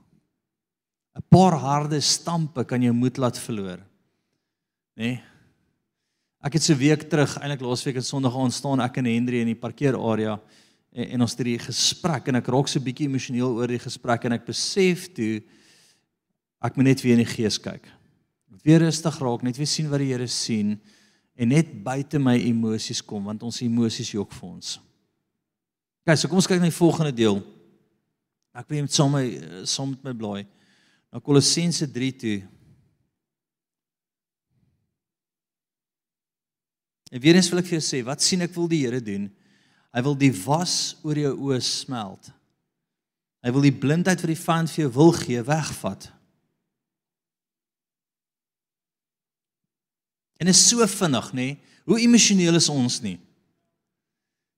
'n 1.15 1.23
Paar 1.29 1.53
harde 1.59 1.99
stampe 2.01 2.63
kan 2.63 2.81
jou 2.81 2.93
moed 2.93 3.17
laat 3.17 3.37
verloor. 3.37 3.79
Nê? 4.95 5.03
Nee? 5.03 5.23
Ek 6.43 6.53
het 6.53 6.63
so 6.63 6.75
week 6.75 7.07
terug, 7.07 7.37
eintlik 7.39 7.61
laasweek 7.63 7.95
en 7.95 8.03
Sondag 8.03 8.35
ontstaan 8.35 8.81
ek 8.83 8.97
en 8.97 9.05
Henry 9.05 9.39
in 9.39 9.47
die 9.47 9.59
parkeerarea 9.59 10.33
en, 10.91 11.05
en 11.15 11.21
ons 11.21 11.31
het 11.31 11.39
hierdie 11.39 11.59
gesprek 11.63 12.27
en 12.27 12.35
ek 12.35 12.49
raak 12.51 12.67
so 12.67 12.83
bietjie 12.83 13.07
emosioneel 13.07 13.55
oor 13.55 13.71
die 13.71 13.79
gesprek 13.79 14.25
en 14.25 14.35
ek 14.35 14.45
besef 14.45 15.07
toe 15.15 15.41
ek 16.59 16.75
moet 16.75 16.85
net 16.85 17.03
weer 17.03 17.15
in 17.15 17.23
die 17.23 17.31
gees 17.31 17.57
kyk. 17.57 17.87
Weer 18.63 18.83
rustig 18.83 19.19
raak, 19.19 19.43
net 19.43 19.57
weer 19.57 19.67
sien 19.71 19.87
wat 19.91 20.03
die 20.03 20.11
Here 20.11 20.27
sien 20.27 20.75
en 21.35 21.47
net 21.49 21.71
buite 21.83 22.19
my 22.19 22.35
emosies 22.39 23.01
kom 23.01 23.31
want 23.31 23.43
ons 23.43 23.61
emosies 23.63 24.11
jok 24.11 24.35
vir 24.35 24.49
ons. 24.49 24.79
Okay, 26.03 26.17
so 26.19 26.27
kom 26.27 26.41
ons 26.41 26.47
kyk 26.51 26.59
na 26.59 26.67
die 26.67 26.75
volgende 26.75 27.13
deel. 27.15 27.37
Ek 28.51 28.67
wil 28.67 28.83
net 28.83 28.91
saam 28.91 29.13
met 29.15 29.69
saam 29.71 29.93
met 29.93 30.03
my 30.03 30.11
blaai 30.17 30.41
na 31.13 31.21
Kolossense 31.23 31.87
3 31.87 32.09
toe. 32.19 32.35
En 37.13 37.21
weer 37.23 37.37
eens 37.37 37.47
wil 37.53 37.61
ek 37.61 37.69
vir 37.69 37.77
jou 37.77 37.85
sê, 37.85 38.01
wat 38.03 38.25
sien 38.25 38.43
ek 38.43 38.51
wil 38.57 38.67
die 38.67 38.81
Here 38.83 38.99
doen? 38.99 39.29
Hy 39.93 40.01
wil 40.03 40.17
die 40.17 40.33
was 40.43 40.97
oor 41.05 41.19
jou 41.21 41.31
oë 41.47 41.61
smelt. 41.63 42.31
Hy 43.45 43.51
wil 43.53 43.67
die 43.67 43.75
blindheid 43.75 44.19
vir 44.19 44.33
die 44.33 44.39
vyand 44.41 44.71
vir 44.73 44.83
jou 44.83 44.91
wil 44.97 45.13
gee 45.15 45.43
wegvat. 45.45 46.09
En 50.41 50.51
is 50.51 50.65
so 50.67 50.83
vinnig, 50.89 51.29
nê? 51.37 51.47
Hoe 51.87 52.01
emosioneel 52.01 52.57
is 52.59 52.67
ons 52.73 52.99
nie? 53.05 53.19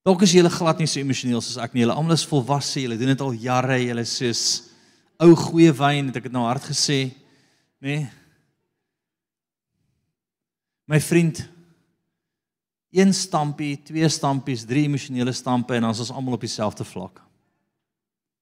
Dalk 0.06 0.22
is 0.22 0.36
julle 0.38 0.52
glad 0.54 0.78
nie 0.78 0.86
so 0.86 1.02
emosioneel 1.02 1.42
soos 1.42 1.58
ek 1.58 1.74
nie. 1.74 1.82
Julle 1.82 1.96
almal 1.98 2.14
is 2.14 2.28
volwasse, 2.30 2.78
julle 2.84 2.98
doen 3.00 3.10
dit 3.10 3.22
al 3.26 3.38
jare, 3.42 3.80
julle 3.82 4.04
is 4.06 4.14
soos 4.20 4.44
ou 5.26 5.32
goeie 5.40 5.72
wyn, 5.74 6.12
het 6.12 6.20
ek 6.20 6.28
dit 6.28 6.36
nou 6.36 6.44
hard 6.46 6.66
gesê, 6.68 7.00
nê? 7.82 8.04
My 10.86 11.00
vriend, 11.02 11.40
een 12.94 13.14
stampie, 13.18 13.74
twee 13.82 14.08
stampies, 14.12 14.68
drie 14.70 14.84
emosionele 14.86 15.34
stampe 15.34 15.74
en 15.74 15.88
dan 15.88 15.96
is 15.96 16.04
ons 16.04 16.12
almal 16.14 16.38
op 16.38 16.44
dieselfde 16.46 16.86
vlak. 16.86 17.24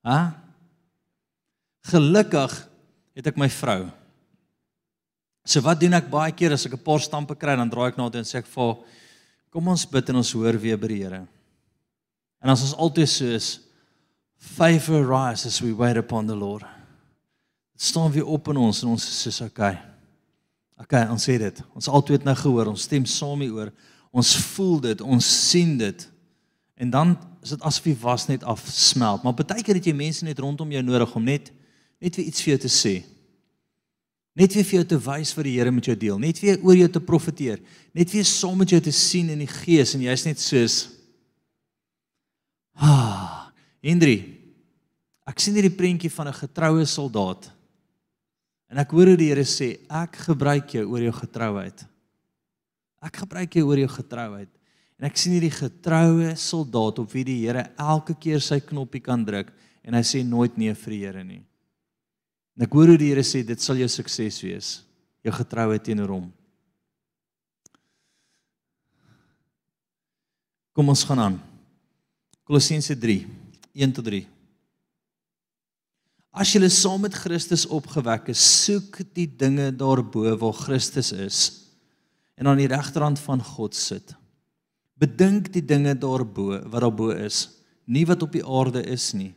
Hæ? 0.04 0.18
Gelukkig 1.94 2.58
het 3.16 3.30
ek 3.32 3.40
my 3.40 3.48
vrou. 3.54 3.86
So 5.48 5.64
wat 5.64 5.80
doen 5.80 5.96
ek 5.96 6.12
baie 6.12 6.36
keer 6.36 6.58
as 6.58 6.66
ek 6.68 6.76
'n 6.76 6.84
paar 6.84 7.00
stampe 7.00 7.36
kry, 7.40 7.56
dan 7.56 7.70
draai 7.70 7.90
ek 7.90 7.98
na 7.98 8.04
haar 8.04 8.20
en 8.20 8.28
sê 8.28 8.44
ek 8.44 8.52
vir 8.52 8.84
kom 9.50 9.68
ons 9.68 9.86
bid 9.86 10.10
en 10.10 10.16
ons 10.16 10.34
hoor 10.34 10.58
weer 10.60 10.78
by 10.78 10.88
die 10.88 11.04
Here. 11.04 11.28
En 12.44 12.52
as 12.52 12.62
ons 12.66 12.76
altyd 12.76 13.10
so 13.10 13.34
is, 13.38 13.50
favor 14.36 15.06
rise 15.08 15.48
as 15.48 15.62
we 15.64 15.72
wait 15.72 15.98
upon 15.98 16.28
the 16.28 16.36
Lord. 16.36 16.66
Dit 17.74 17.88
staan 17.88 18.12
weer 18.12 18.28
op 18.28 18.52
in 18.52 18.60
ons 18.60 18.84
en 18.84 18.94
ons 18.94 19.04
sê 19.04 19.32
so 19.32 19.48
okay. 19.48 19.78
Okay, 20.84 21.06
ons 21.08 21.24
sê 21.24 21.38
dit. 21.40 21.62
Ons 21.78 21.88
altyd 21.88 22.20
het 22.20 22.28
nou 22.28 22.36
gehoor, 22.36 22.74
ons 22.74 22.88
stem 22.90 23.06
saam 23.08 23.40
hieroor. 23.46 23.72
Ons 24.12 24.36
voel 24.52 24.82
dit, 24.84 25.02
ons 25.02 25.30
sien 25.50 25.78
dit. 25.80 26.04
En 26.84 26.92
dan 26.92 27.16
is 27.44 27.54
dit 27.56 27.64
asof 27.64 27.88
die 27.88 27.96
was 28.02 28.28
net 28.28 28.44
afsmelt. 28.44 29.24
Maar 29.24 29.36
baie 29.40 29.64
keer 29.64 29.80
het 29.80 29.88
jy 29.88 29.96
mense 29.96 30.28
net 30.28 30.42
rondom 30.44 30.72
jou 30.74 30.84
nodig 30.84 31.16
om 31.16 31.28
net 31.28 31.52
net 32.04 32.18
weer 32.20 32.28
iets 32.28 32.44
vir 32.44 32.52
jou 32.52 32.62
te 32.66 32.72
sê. 32.72 32.98
Net 34.36 34.52
weer 34.58 34.66
vir 34.68 34.82
jou 34.82 34.88
te 34.92 34.98
wys 35.06 35.32
wat 35.38 35.46
die 35.48 35.54
Here 35.56 35.72
met 35.72 35.86
jou 35.88 35.96
deel, 35.96 36.18
net 36.20 36.42
weer 36.44 36.58
oor 36.66 36.76
jou 36.76 36.90
te 36.92 37.00
profeteer, 37.00 37.62
net 37.96 38.12
weer 38.12 38.26
saam 38.28 38.58
met 38.60 38.74
jou 38.74 38.80
te 38.84 38.92
sien 38.92 39.30
in 39.32 39.40
die 39.40 39.48
gees 39.48 39.94
en 39.96 40.04
jy's 40.04 40.26
net 40.28 40.42
soos 40.42 40.82
Hendri. 43.84 44.18
Ek 45.28 45.40
sien 45.44 45.56
hierdie 45.56 45.76
prentjie 45.76 46.12
van 46.12 46.28
'n 46.28 46.40
getroue 46.40 46.86
soldaat. 46.86 47.52
En 48.72 48.78
ek 48.78 48.92
hoor 48.92 49.14
hoe 49.14 49.18
die 49.18 49.30
Here 49.30 49.44
sê, 49.44 49.86
ek 49.90 50.16
gebruik 50.16 50.74
jou 50.74 50.86
oor 50.90 51.02
jou 51.02 51.12
getrouheid. 51.12 51.86
Ek 53.04 53.16
gebruik 53.18 53.54
jou 53.54 53.68
oor 53.68 53.78
jou 53.78 53.88
getrouheid. 53.88 54.50
En 55.00 55.06
ek 55.06 55.18
sien 55.18 55.34
hierdie 55.34 55.52
getroue 55.52 56.36
soldaat 56.36 57.00
op 57.00 57.12
wie 57.12 57.24
die 57.24 57.46
Here 57.46 57.72
elke 57.78 58.16
keer 58.16 58.40
sy 58.40 58.60
knoppie 58.60 59.02
kan 59.02 59.24
druk 59.26 59.52
en 59.84 59.94
hy 59.94 60.02
sê 60.02 60.24
nooit 60.24 60.58
nee 60.58 60.74
vir 60.74 60.92
die 60.96 61.06
Here 61.06 61.24
nie. 61.24 61.44
En 62.56 62.64
ek 62.64 62.72
hoor 62.72 62.88
hoe 62.88 62.98
die 62.98 63.12
Here 63.12 63.24
sê 63.24 63.44
dit 63.46 63.60
sal 63.60 63.76
jou 63.76 63.88
sukses 63.88 64.42
wees, 64.42 64.84
jou 65.24 65.34
getrouheid 65.34 65.84
teenoor 65.84 66.10
hom. 66.10 66.32
Kom 70.74 70.90
ons 70.90 71.04
gaan 71.04 71.20
aan. 71.20 71.40
Kolossense 72.44 72.96
3, 72.98 73.28
1 73.74 73.94
tot 73.98 74.06
3. 74.06 74.24
As 76.34 76.50
jy 76.50 76.66
saam 76.70 77.04
met 77.06 77.14
Christus 77.14 77.68
opgewek 77.70 78.32
is, 78.34 78.42
soek 78.66 79.04
die 79.14 79.28
dinge 79.28 79.70
daarbo 79.70 80.32
waar 80.42 80.56
Christus 80.58 81.12
is 81.14 81.40
en 82.38 82.50
aan 82.50 82.58
die 82.58 82.70
regterhand 82.70 83.20
van 83.22 83.42
God 83.46 83.78
sit. 83.78 84.16
Bedink 84.98 85.52
die 85.54 85.62
dinge 85.62 85.94
daarbo 85.94 86.58
wat 86.58 86.82
daarbo 86.82 87.12
is, 87.14 87.50
nie 87.86 88.06
wat 88.10 88.26
op 88.26 88.34
die 88.34 88.46
aarde 88.46 88.82
is 88.90 89.12
nie. 89.14 89.34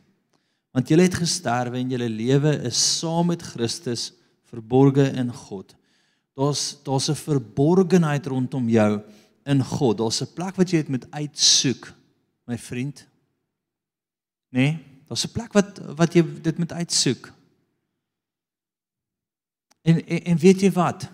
Want 0.76 0.88
jy 0.88 1.00
het 1.00 1.18
gesterwe 1.20 1.80
en 1.80 1.92
jou 1.92 2.08
lewe 2.08 2.52
is 2.68 2.80
saam 3.00 3.28
met 3.32 3.44
Christus 3.44 4.10
verborge 4.48 5.08
in 5.16 5.32
God. 5.32 5.74
Daar's 6.36 6.76
daar's 6.84 7.08
'n 7.08 7.16
verborgenheid 7.16 8.26
rondom 8.26 8.68
jou 8.68 9.02
in 9.44 9.64
God. 9.64 9.98
Daar's 9.98 10.22
'n 10.22 10.34
plek 10.34 10.56
wat 10.56 10.70
jy 10.70 10.78
het 10.78 10.88
met 10.88 11.10
uitsoek, 11.10 11.92
my 12.46 12.58
vriend. 12.58 13.06
Nee, 14.56 14.78
daar's 15.08 15.26
'n 15.26 15.32
plek 15.32 15.52
wat 15.52 15.78
wat 16.00 16.14
jy 16.14 16.24
dit 16.42 16.58
moet 16.58 16.72
uitsoek. 16.72 17.32
En 19.82 20.06
en, 20.06 20.24
en 20.24 20.38
weet 20.38 20.60
jy 20.60 20.72
wat? 20.72 21.10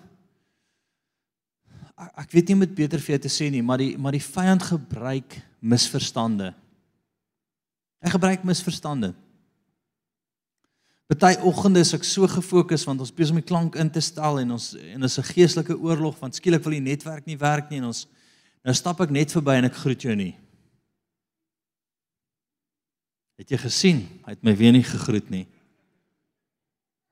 ek 2.19 2.33
weet 2.35 2.51
nie 2.51 2.59
met 2.63 2.75
beter 2.75 3.01
vir 3.03 3.17
jou 3.17 3.23
te 3.25 3.33
sê 3.33 3.49
nie, 3.53 3.63
maar 3.63 3.79
die 3.83 3.95
maar 3.99 4.15
die 4.17 4.25
vyand 4.25 4.63
gebruik 4.63 5.39
misverstande. 5.61 6.53
Hy 8.03 8.11
gebruik 8.11 8.47
misverstande. 8.47 9.13
Party 11.13 11.37
oggende 11.45 11.83
is 11.85 11.93
ek 11.95 12.07
so 12.09 12.27
gefokus 12.27 12.87
want 12.89 13.03
ons 13.05 13.13
besig 13.13 13.35
om 13.37 13.43
die 13.43 13.47
klank 13.47 13.77
in 13.77 13.91
te 13.93 14.01
stel 14.01 14.41
en 14.41 14.57
ons 14.57 14.73
en 14.75 15.03
is 15.03 15.19
'n 15.19 15.31
geestelike 15.35 15.77
oorlog 15.79 16.19
want 16.19 16.35
skielik 16.35 16.65
wil 16.65 16.73
die 16.73 16.81
netwerk 16.81 17.27
nie 17.27 17.37
werk 17.37 17.71
nie 17.71 17.79
en 17.79 17.91
ons 17.93 18.07
nou 18.65 18.75
stap 18.75 19.01
ek 19.01 19.11
net 19.11 19.31
verby 19.31 19.59
en 19.59 19.65
ek 19.65 19.75
groet 19.75 20.03
jou 20.03 20.15
nie. 20.17 20.42
Het 23.41 23.55
jy 23.55 23.61
gesien? 23.65 24.03
Hy 24.27 24.37
het 24.37 24.45
my 24.45 24.55
weer 24.59 24.75
nie 24.75 24.85
gegroet 24.87 25.31
nie. 25.33 25.47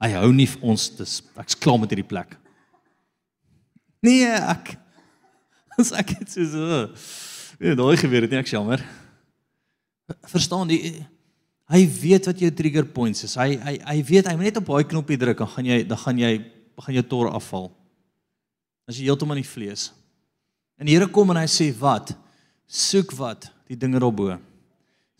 Hy 0.00 0.12
hou 0.17 0.31
nie 0.33 0.49
vir 0.49 0.62
ons 0.73 0.87
dis 0.97 1.19
ek's 1.41 1.59
klaar 1.61 1.81
met 1.81 1.93
hierdie 1.93 2.09
plek. 2.09 2.37
Nee, 4.05 4.29
ek 4.29 4.75
as 5.81 5.93
ek 5.97 6.15
dit 6.19 6.33
so 6.33 6.47
so. 6.49 6.81
Nee, 7.61 7.77
daai 7.77 7.97
gebeur 8.00 8.25
dit 8.25 8.33
nie 8.33 8.41
ek 8.41 8.53
jammer. 8.53 8.81
Verstaan 10.31 10.73
jy? 10.73 10.95
Hy 11.71 11.83
weet 12.00 12.27
wat 12.27 12.41
jou 12.43 12.50
trigger 12.57 12.89
points 12.89 13.27
is. 13.29 13.37
Hy 13.39 13.55
hy 13.61 13.77
hy 13.85 13.99
weet 14.09 14.31
hy 14.31 14.35
moet 14.39 14.49
net 14.49 14.62
op 14.62 14.73
daai 14.73 14.89
knoppie 14.89 15.21
druk 15.21 15.45
dan 15.45 15.53
gaan 15.53 15.69
jy 15.69 15.83
dan 15.87 16.00
gaan 16.00 16.19
jy 16.19 16.33
gaan 16.81 16.97
jou 16.97 17.07
tor 17.12 17.31
afval. 17.37 17.69
As 18.89 18.99
jy 18.99 19.11
heeltemal 19.11 19.39
in 19.39 19.45
die 19.45 19.53
vlees. 19.53 19.91
En 20.81 20.89
die 20.89 20.97
Here 20.97 21.11
kom 21.12 21.31
en 21.31 21.39
hy 21.43 21.49
sê 21.50 21.69
wat? 21.77 22.15
Soek 22.65 23.12
wat? 23.19 23.50
Die 23.69 23.77
dinge 23.79 24.00
daarbo. 24.00 24.39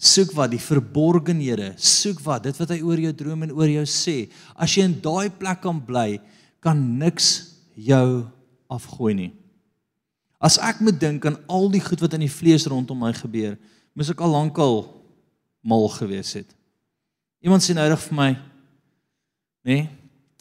Soek 0.01 0.33
wat 0.33 0.55
die 0.55 0.63
verborgenhede, 0.63 1.75
soek 1.77 2.23
wat 2.25 2.47
dit 2.49 2.57
wat 2.57 2.71
hy 2.73 2.79
oor 2.81 3.03
jou 3.03 3.13
droom 3.13 3.45
en 3.45 3.53
oor 3.53 3.69
jou 3.69 3.85
sê. 3.85 4.31
As 4.57 4.73
jy 4.73 4.87
in 4.89 4.97
daai 5.05 5.29
plek 5.29 5.61
kan 5.61 5.77
bly, 5.85 6.17
kan 6.65 6.81
niks 7.01 7.59
jou 7.77 8.25
afgooi 8.73 9.13
nie. 9.19 9.33
As 10.41 10.57
ek 10.57 10.81
moet 10.81 10.97
dink 10.97 11.27
aan 11.29 11.37
al 11.53 11.69
die 11.73 11.83
goed 11.85 12.01
wat 12.01 12.17
in 12.17 12.25
die 12.25 12.33
vlees 12.33 12.65
rondom 12.71 13.03
my 13.05 13.13
gebeur, 13.13 13.59
moes 13.93 14.09
ek 14.09 14.23
al 14.25 14.33
lankal 14.33 14.87
mal 15.61 15.85
gewees 15.93 16.33
het. 16.39 16.49
Iemand 17.45 17.65
sê 17.65 17.77
noudig 17.77 18.01
vir 18.09 18.17
my, 18.17 18.31
nê? 19.69 19.83
Nee, 19.85 19.89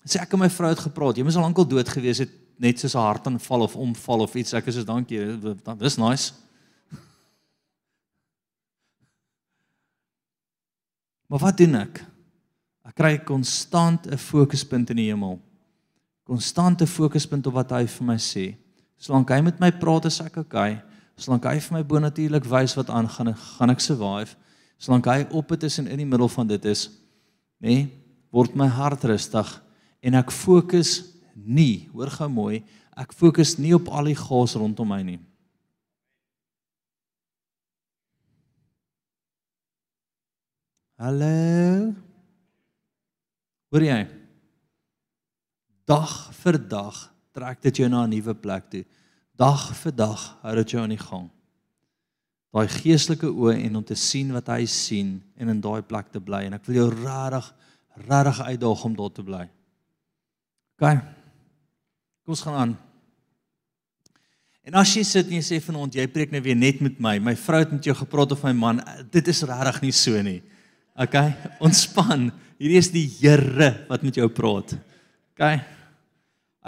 sê 0.08 0.22
ek 0.24 0.32
en 0.36 0.39
my 0.39 0.48
vrou 0.51 0.72
het 0.72 0.88
gepraat, 0.88 1.20
jy 1.20 1.25
moes 1.28 1.36
al 1.36 1.44
lankal 1.44 1.68
dood 1.68 1.92
gewees 1.92 2.24
het 2.24 2.32
net 2.60 2.80
soos 2.80 2.96
'n 2.96 3.00
hartaanval 3.00 3.62
of 3.62 3.75
omval 3.75 4.22
of 4.22 4.36
iets. 4.36 4.54
Ek 4.54 4.68
is 4.68 4.75
so 4.75 4.84
dankie. 4.84 5.20
Dis 5.78 5.98
nice. 5.98 6.34
Maar 11.29 11.39
wat 11.39 11.57
doen 11.62 11.75
ek? 11.77 12.01
Ek 12.89 12.95
kry 12.98 13.19
konstant 13.21 14.07
'n 14.09 14.17
fokuspunt 14.17 14.89
in 14.89 14.98
die 14.98 15.09
hemel. 15.12 15.39
Konstante 16.25 16.88
fokuspunt 16.88 17.48
op 17.48 17.53
wat 17.53 17.71
hy 17.71 17.86
vir 17.86 18.05
my 18.05 18.17
sê. 18.17 18.55
Solank 18.98 19.29
hy 19.29 19.41
met 19.41 19.59
my 19.59 19.71
praat, 19.71 20.05
is 20.05 20.19
ek 20.21 20.38
okay. 20.38 20.81
Solank 21.17 21.45
hy 21.45 21.59
vir 21.59 21.77
my 21.77 21.83
bonatuurlik 21.83 22.45
wys 22.45 22.75
wat 22.75 22.89
aangaan, 22.89 23.36
gaan 23.36 23.69
ek 23.69 23.79
survive. 23.79 24.36
Solank 24.77 25.05
hy 25.05 25.27
op 25.31 25.48
dit 25.48 25.63
is 25.63 25.79
en 25.79 25.88
in 25.88 25.98
die 25.98 26.05
middel 26.05 26.27
van 26.27 26.48
dit 26.48 26.65
is, 26.65 26.89
nê, 27.62 27.67
nee, 27.67 27.89
word 28.31 28.55
my 28.55 28.67
hart 28.67 29.03
rustig 29.03 29.62
en 30.01 30.13
ek 30.13 30.31
fokus 30.31 31.15
nie, 31.36 31.89
hoor 31.93 32.09
gou 32.09 32.29
mooi, 32.29 32.63
ek 32.98 33.13
fokus 33.13 33.57
nie 33.59 33.74
op 33.75 33.89
al 33.89 34.05
die 34.05 34.15
gas 34.15 34.55
rondom 34.55 34.88
my 34.88 35.01
nie. 35.03 35.19
Hallo. 41.00 41.94
Hoor 43.72 43.84
jy? 43.86 44.00
Dag 45.88 46.12
vir 46.41 46.58
dag 46.60 46.98
trek 47.32 47.62
dit 47.63 47.79
jou 47.79 47.88
na 47.88 48.03
'n 48.03 48.12
nuwe 48.12 48.36
plek 48.36 48.68
toe. 48.70 48.84
Dag 49.32 49.77
vir 49.79 49.96
dag 49.96 50.20
hou 50.41 50.56
dit 50.56 50.72
jou 50.72 50.82
aan 50.84 50.91
die 50.91 51.00
gang. 51.00 51.29
Daai 52.51 52.68
geestelike 52.68 53.32
oë 53.32 53.63
en 53.63 53.75
om 53.77 53.84
te 53.84 53.96
sien 53.96 54.34
wat 54.34 54.48
hy 54.48 54.65
sien 54.65 55.24
en 55.38 55.48
in 55.48 55.62
daai 55.62 55.82
plek 55.82 56.12
te 56.12 56.20
bly 56.20 56.44
en 56.44 56.53
ek 56.53 56.65
wil 56.65 56.75
jou 56.75 56.89
regtig 56.89 57.53
regtig 58.10 58.41
uitdaag 58.41 58.84
om 58.84 58.96
daar 58.96 59.12
te 59.12 59.24
bly. 59.24 59.50
OK. 60.75 61.00
Kom 62.25 62.36
ons 62.36 62.41
gaan 62.41 62.56
aan. 62.56 62.77
En 64.63 64.74
as 64.74 64.94
jy 64.94 65.03
sit 65.03 65.27
en 65.27 65.34
jy 65.34 65.41
sê 65.41 65.62
vanaand 65.63 65.96
jy 65.96 66.08
preek 66.08 66.32
nou 66.32 66.41
weer 66.41 66.56
net 66.56 66.82
met 66.82 67.00
my, 67.00 67.20
my 67.20 67.36
vrou 67.36 67.60
het 67.60 67.72
met 67.72 67.84
jou 67.86 67.96
gepraat 67.96 68.32
of 68.32 68.44
my 68.44 68.51
man, 68.51 68.82
dit 69.12 69.27
is 69.27 69.44
regtig 69.44 69.82
nie 69.82 69.91
so 69.91 70.22
nie. 70.22 70.41
OK, 71.00 71.15
ontspan. 71.63 72.27
Hierdie 72.60 72.79
is 72.82 72.89
die 72.91 73.06
Here 73.22 73.72
wat 73.88 74.03
met 74.03 74.18
jou 74.20 74.27
praat. 74.27 74.74
OK. 75.32 75.44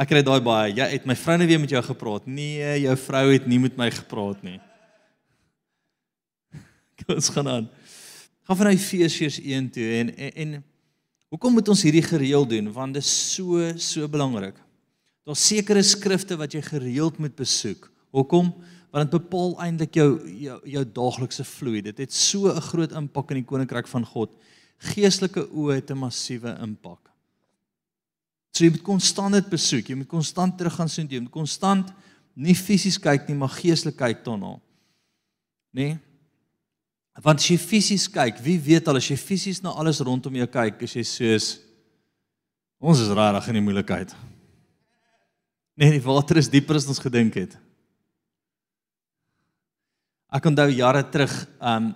Ek 0.01 0.07
kry 0.07 0.21
daai 0.23 0.39
baie. 0.43 0.71
Jy 0.77 0.88
het 0.93 1.07
my 1.09 1.17
vrou 1.19 1.35
nou 1.41 1.47
weer 1.50 1.59
met 1.59 1.73
jou 1.73 1.81
gepraat. 1.83 2.29
Nee, 2.31 2.77
jou 2.85 2.95
vrou 3.03 3.25
het 3.27 3.47
nie 3.51 3.59
met 3.59 3.75
my 3.79 3.89
gepraat 3.91 4.39
nie. 4.47 4.55
Ons 7.11 7.27
gaan 7.35 7.50
aan. 7.51 7.67
Gaan 8.47 8.59
van 8.61 8.71
Efesiërs 8.71 9.41
1 9.43 9.67
toe 9.75 9.89
en 10.00 10.13
en, 10.15 10.31
en 10.45 10.55
hoekom 11.31 11.59
moet 11.59 11.69
ons 11.71 11.83
hierdie 11.85 12.03
gereeld 12.03 12.50
doen? 12.51 12.71
Want 12.73 12.95
dit 12.97 13.03
is 13.03 13.11
so 13.35 13.67
so 13.79 14.07
belangrik. 14.11 14.55
Daar's 15.27 15.43
sekere 15.43 15.83
skrifte 15.85 16.39
wat 16.39 16.55
jy 16.55 16.63
gereeld 16.65 17.19
moet 17.19 17.35
besoek. 17.35 17.91
Hoekom? 18.15 18.50
Want 18.91 19.07
dit 19.07 19.21
bepaal 19.21 19.53
eintlik 19.63 19.96
jou 19.96 20.09
jou 20.27 20.57
jou 20.74 20.83
daaglikse 20.98 21.46
vloei. 21.48 21.81
Dit 21.81 21.98
het 21.98 22.13
so 22.13 22.51
'n 22.51 22.61
groot 22.61 22.92
impak 22.92 23.31
in 23.31 23.37
die 23.37 23.48
koninkryk 23.48 23.87
van 23.87 24.05
God. 24.05 24.29
Geestelike 24.77 25.48
oë 25.48 25.75
het 25.75 25.92
'n 25.92 25.98
massiewe 25.98 26.57
impak. 26.61 27.09
So 28.51 28.65
jy 28.65 28.72
moet 28.72 28.83
konstant 28.83 29.33
dit 29.33 29.50
besoek. 29.50 29.87
Jy 29.87 29.96
moet 29.96 30.07
konstant 30.07 30.57
terug 30.57 30.74
gaan 30.74 30.89
sien, 30.89 31.07
jy 31.09 31.20
moet 31.20 31.31
konstant 31.31 31.94
nie 32.35 32.55
fisies 32.55 32.98
kyk 33.00 33.27
nie, 33.27 33.35
maar 33.35 33.50
geestelik 33.50 33.98
kyk 33.98 34.25
daarna. 34.25 34.59
Nê? 35.74 35.87
Nee? 35.87 36.00
Want 37.22 37.39
as 37.39 37.48
jy 37.48 37.57
fisies 37.57 38.07
kyk, 38.07 38.39
wie 38.39 38.57
weet 38.59 38.87
al 38.87 38.96
as 38.96 39.07
jy 39.07 39.18
fisies 39.18 39.61
na 39.61 39.70
alles 39.70 40.00
rondom 40.00 40.35
jou 40.35 40.48
kyk, 40.48 40.83
as 40.83 40.94
jy 40.96 41.03
soos 41.03 41.59
ons 42.81 43.00
is 43.00 43.11
regtig 43.13 43.48
in 43.48 43.59
die 43.59 43.61
moeilikheid. 43.61 44.15
Nee, 45.77 45.92
die 45.92 46.01
water 46.01 46.37
is 46.37 46.50
dieper 46.50 46.75
as 46.75 46.87
ons 46.89 47.00
gedink 47.00 47.35
het. 47.37 47.57
Ek 50.31 50.46
onthou 50.48 50.70
jare 50.72 51.01
terug, 51.11 51.31
ehm 51.59 51.89
um, 51.91 51.94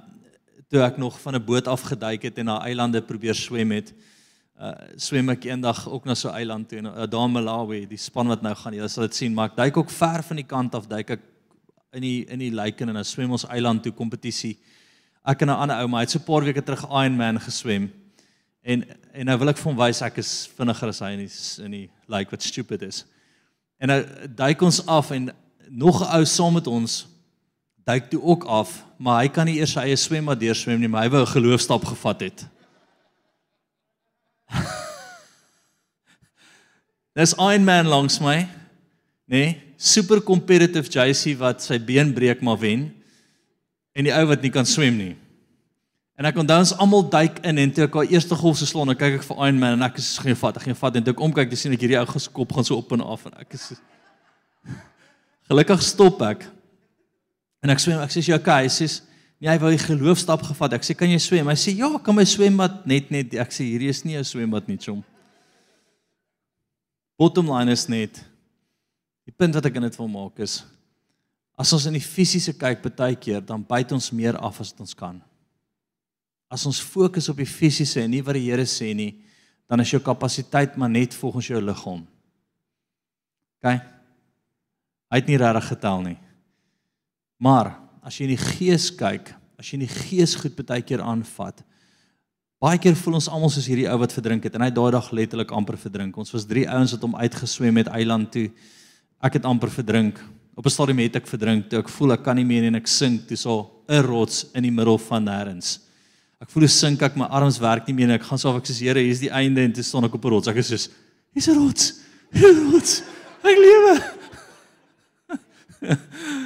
toe 0.67 0.81
ek 0.83 0.97
nog 0.99 1.15
van 1.21 1.35
'n 1.35 1.45
boot 1.45 1.67
af 1.67 1.81
geduik 1.87 2.23
het 2.23 2.37
en 2.37 2.45
na 2.45 2.57
eilande 2.67 3.01
probeer 3.01 3.35
swem 3.35 3.71
het. 3.71 3.93
Uh 4.59 4.73
swem 4.97 5.29
ek 5.29 5.45
eendag 5.45 5.87
ook 5.87 6.05
na 6.05 6.15
so 6.15 6.27
'n 6.29 6.35
eiland 6.35 6.69
toe, 6.69 6.81
uh, 6.81 7.07
daar 7.07 7.25
in 7.25 7.31
Malawi, 7.31 7.87
die 7.87 7.97
span 7.97 8.27
wat 8.27 8.41
nou 8.41 8.55
gaan, 8.55 8.73
jy 8.73 8.87
sal 8.87 9.03
dit 9.03 9.15
sien, 9.15 9.33
maar 9.33 9.49
ek 9.49 9.55
duik 9.55 9.77
ook 9.77 9.89
ver 9.89 10.23
van 10.23 10.35
die 10.35 10.45
kant 10.45 10.75
af, 10.75 10.87
duik 10.87 11.09
ek 11.09 11.21
in 11.93 12.01
die 12.01 12.25
in 12.27 12.39
die 12.39 12.51
lake 12.51 12.83
en 12.83 12.93
dan 12.93 13.05
swem 13.05 13.31
ons 13.31 13.47
eiland 13.47 13.83
toe 13.83 13.93
kompetisie. 13.93 14.57
Ek 15.23 15.41
en 15.41 15.47
'n 15.47 15.55
ander 15.55 15.77
ou, 15.77 15.87
maar 15.87 15.99
hy 15.99 16.03
het 16.03 16.11
so 16.11 16.19
'n 16.19 16.25
paar 16.25 16.43
weke 16.43 16.63
terug 16.63 16.83
Ironman 16.83 17.39
geswem. 17.39 17.89
En 18.63 18.83
en 19.13 19.25
nou 19.25 19.37
wil 19.37 19.49
ek 19.49 19.57
vir 19.57 19.71
hom 19.71 19.77
wys 19.77 20.01
ek 20.01 20.17
is 20.17 20.49
vinniger 20.57 20.89
as 20.89 20.99
hy 20.99 21.11
in 21.11 21.19
die 21.19 21.63
in 21.63 21.71
die 21.71 21.89
lake 22.07 22.31
wat 22.31 22.43
stupid 22.43 22.81
is. 22.81 23.05
En 23.79 23.87
nou 23.87 24.05
duik 24.27 24.61
ons 24.61 24.85
af 24.87 25.11
en 25.11 25.31
nog 25.69 26.01
'n 26.01 26.17
ou 26.17 26.25
saam 26.25 26.53
met 26.53 26.67
ons 26.67 27.14
duik 27.85 28.09
toe 28.09 28.21
ook 28.21 28.43
af, 28.49 28.83
maar 28.97 29.21
hy 29.21 29.29
kan 29.29 29.45
nie 29.45 29.59
eers 29.59 29.75
sy 29.77 29.83
eie 29.85 29.97
swembad 29.99 30.39
deurswem 30.41 30.79
nie, 30.81 30.89
maar 30.89 31.05
hy 31.05 31.11
wou 31.13 31.21
'n 31.21 31.35
geloofstap 31.35 31.85
gevat 31.85 32.19
het. 32.21 32.45
Dis 37.15 37.33
Iron 37.37 37.63
Man 37.63 37.87
langs 37.87 38.19
my, 38.19 38.47
nê? 39.29 39.37
Nee, 39.45 39.61
super 39.77 40.21
competitive 40.21 40.89
JC 40.89 41.37
wat 41.37 41.61
sy 41.61 41.77
been 41.79 42.13
breek 42.13 42.41
maar 42.41 42.57
wen 42.59 42.89
en 43.95 44.03
die 44.03 44.13
ou 44.13 44.25
wat 44.27 44.41
nie 44.41 44.51
kan 44.51 44.65
swem 44.65 44.97
nie. 44.97 45.15
En 46.15 46.25
ek 46.25 46.37
onthou 46.39 46.57
ons 46.63 46.73
almal 46.79 47.09
duik 47.11 47.41
in 47.43 47.57
en 47.59 47.71
toe 47.75 47.85
ek 47.85 47.95
al 47.99 48.11
eerste 48.11 48.35
golf 48.39 48.57
se 48.57 48.65
slaan, 48.65 48.95
kyk 48.95 49.19
ek 49.19 49.27
vir 49.27 49.41
Iron 49.47 49.59
Man 49.59 49.77
en 49.77 49.85
ek 49.87 49.99
is 49.99 50.17
geen 50.17 50.35
vat, 50.39 50.57
ek 50.57 50.63
geen 50.69 50.79
vat 50.79 50.95
en 50.95 51.03
toe 51.03 51.13
ek 51.13 51.23
omkyk 51.27 51.51
te 51.51 51.59
sien 51.59 51.75
ek 51.75 51.83
hierdie 51.83 51.99
ou 51.99 52.07
geskop 52.07 52.55
gaan 52.55 52.67
so 52.67 52.79
op 52.79 52.91
en 52.95 53.03
af 53.03 53.25
en 53.27 53.35
ek 53.43 53.53
is 53.57 53.73
Gelukkig 55.49 55.81
stop 55.85 56.23
ek. 56.25 56.47
En 57.65 57.73
ek 57.73 57.81
swem, 57.81 57.97
ek 57.97 58.13
sê 58.13 58.21
okay, 58.35 58.67
hy 58.67 58.69
sê 58.69 58.85
nee, 59.41 59.49
hy 59.49 59.57
wou 59.57 59.71
'n 59.73 59.81
geloofstap 59.81 60.45
gevat. 60.45 60.77
Ek 60.77 60.85
sê 60.85 60.93
kan 60.93 61.09
jy 61.09 61.17
swem? 61.17 61.49
Hy 61.49 61.57
sê 61.57 61.73
ja, 61.73 61.89
kan 61.97 62.13
my 62.13 62.23
swembad 62.23 62.85
net 62.85 63.09
net 63.09 63.33
ek 63.33 63.49
sê 63.49 63.65
hierdie 63.65 63.89
is 63.89 64.05
nie 64.05 64.13
'n 64.13 64.23
swembad 64.23 64.69
nie, 64.69 64.77
chom. 64.77 65.01
Bottom 67.17 67.49
line 67.49 67.71
is 67.71 67.89
net 67.89 68.21
die 69.25 69.33
punt 69.33 69.55
wat 69.55 69.65
ek 69.65 69.75
in 69.75 69.89
dit 69.89 69.97
wil 69.97 70.07
maak 70.07 70.37
is 70.39 70.63
as 71.57 71.71
ons 71.73 71.87
in 71.87 71.95
die 71.95 72.03
fisiese 72.03 72.53
kyk 72.53 72.83
baie 72.83 73.15
keer 73.15 73.41
dan 73.41 73.63
byt 73.63 73.93
ons 73.95 74.11
meer 74.11 74.35
af 74.37 74.59
as 74.59 74.73
wat 74.73 74.83
ons 74.83 74.93
kan. 74.93 75.21
As 76.51 76.65
ons 76.67 76.81
fokus 76.83 77.29
op 77.31 77.39
die 77.39 77.49
fisiese 77.49 78.03
en 78.03 78.11
nie 78.11 78.21
wat 78.21 78.35
die 78.35 78.45
Here 78.51 78.67
sê 78.67 78.93
nie, 78.93 79.15
dan 79.67 79.79
is 79.79 79.89
jou 79.89 80.01
kapasiteit 80.03 80.75
maar 80.77 80.91
net 80.91 81.15
volgens 81.15 81.47
jou 81.47 81.61
liggaam. 81.61 82.03
OK? 83.57 83.71
Hy 85.09 85.21
het 85.21 85.27
nie 85.31 85.39
regtig 85.39 85.69
getel 85.71 86.03
nie. 86.03 86.17
Maar 87.45 87.75
as 88.05 88.17
jy 88.17 88.25
in 88.25 88.33
die 88.33 88.41
gees 88.41 88.89
kyk, 88.97 89.29
as 89.59 89.69
jy 89.69 89.77
in 89.77 89.85
die 89.85 89.95
gees 90.09 90.33
goed 90.39 90.55
baie 90.57 90.81
keer 90.85 91.03
aanvat, 91.05 91.61
baie 92.63 92.79
keer 92.81 92.95
voel 92.97 93.19
ons 93.19 93.27
almal 93.29 93.51
soos 93.53 93.67
hierdie 93.69 93.85
ou 93.91 93.97
wat 94.01 94.15
verdrink 94.15 94.47
het 94.47 94.55
en 94.57 94.65
hy 94.65 94.71
daai 94.73 94.89
dag 94.95 95.11
letterlik 95.13 95.53
amper 95.53 95.77
verdrink. 95.77 96.17
Ons 96.17 96.33
was 96.33 96.47
drie 96.49 96.65
ouens 96.65 96.95
wat 96.95 97.05
hom 97.05 97.17
uitgeswem 97.19 97.77
het 97.83 97.91
eiland 97.93 98.31
toe. 98.33 98.47
Ek 99.21 99.37
het 99.37 99.45
amper 99.45 99.69
verdrink. 99.73 100.17
Op 100.57 100.65
'n 100.65 100.73
stadium 100.73 100.99
het 101.03 101.15
ek 101.15 101.27
verdrink 101.27 101.69
toe 101.69 101.79
ek 101.79 101.89
voel 101.89 102.13
ek 102.13 102.23
kan 102.23 102.35
nie 102.35 102.45
meer 102.45 102.63
en 102.63 102.75
ek 102.75 102.87
sink 102.87 103.27
toe 103.27 103.37
so 103.37 103.83
'n 103.89 104.01
rots 104.01 104.45
in 104.55 104.63
die 104.63 104.71
middel 104.71 104.97
van 104.97 105.25
nêrens. 105.25 105.79
Ek 106.41 106.49
voel 106.49 106.63
hoe 106.63 106.69
sink 106.69 107.01
ek, 107.01 107.15
my 107.15 107.25
arms 107.25 107.59
werk 107.59 107.87
nie 107.87 107.93
meer 107.93 108.09
en 108.09 108.15
ek 108.15 108.23
gaan 108.23 108.39
so 108.39 108.49
of 108.49 108.57
ek 108.57 108.65
sê 108.65 108.85
Here, 108.85 108.99
hier's 108.99 109.19
die 109.19 109.29
einde 109.29 109.61
en 109.61 109.71
toe 109.71 109.83
staan 109.83 110.05
ek 110.05 110.15
op 110.15 110.25
'n 110.25 110.29
rots. 110.29 110.47
Ek 110.47 110.57
is 110.57 110.67
soos 110.67 110.89
hier's 111.33 111.47
'n 111.47 111.57
rots. 111.57 112.01
Hier's 112.31 112.57
'n 112.57 112.71
rots. 112.71 113.03
Ek 113.43 113.57
lewe. 113.57 114.01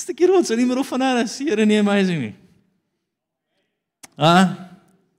'n 0.00 0.02
stukkie 0.08 0.26
rots 0.26 0.50
in 0.50 0.56
die 0.56 0.66
middel 0.66 0.84
van 0.84 1.02
alles. 1.04 1.38
Here 1.38 1.66
nie 1.66 1.78
amazing 1.78 2.20
nie. 2.20 2.34
Ah. 4.16 4.56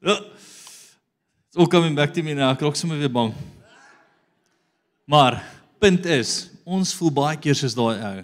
Ja. 0.01 0.17
It's 1.47 1.57
all 1.57 1.67
coming 1.67 1.95
back 1.95 2.13
to 2.13 2.23
me 2.23 2.33
now. 2.33 2.49
Ek 2.49 2.61
raak 2.65 2.75
sommer 2.75 2.97
weer 2.97 3.11
bang. 3.11 3.33
Maar 5.05 5.41
punt 5.81 6.05
is, 6.05 6.49
ons 6.63 6.93
voel 6.95 7.11
baie 7.11 7.37
keer 7.37 7.57
soos 7.57 7.75
daai 7.77 7.97
ou. 7.99 8.21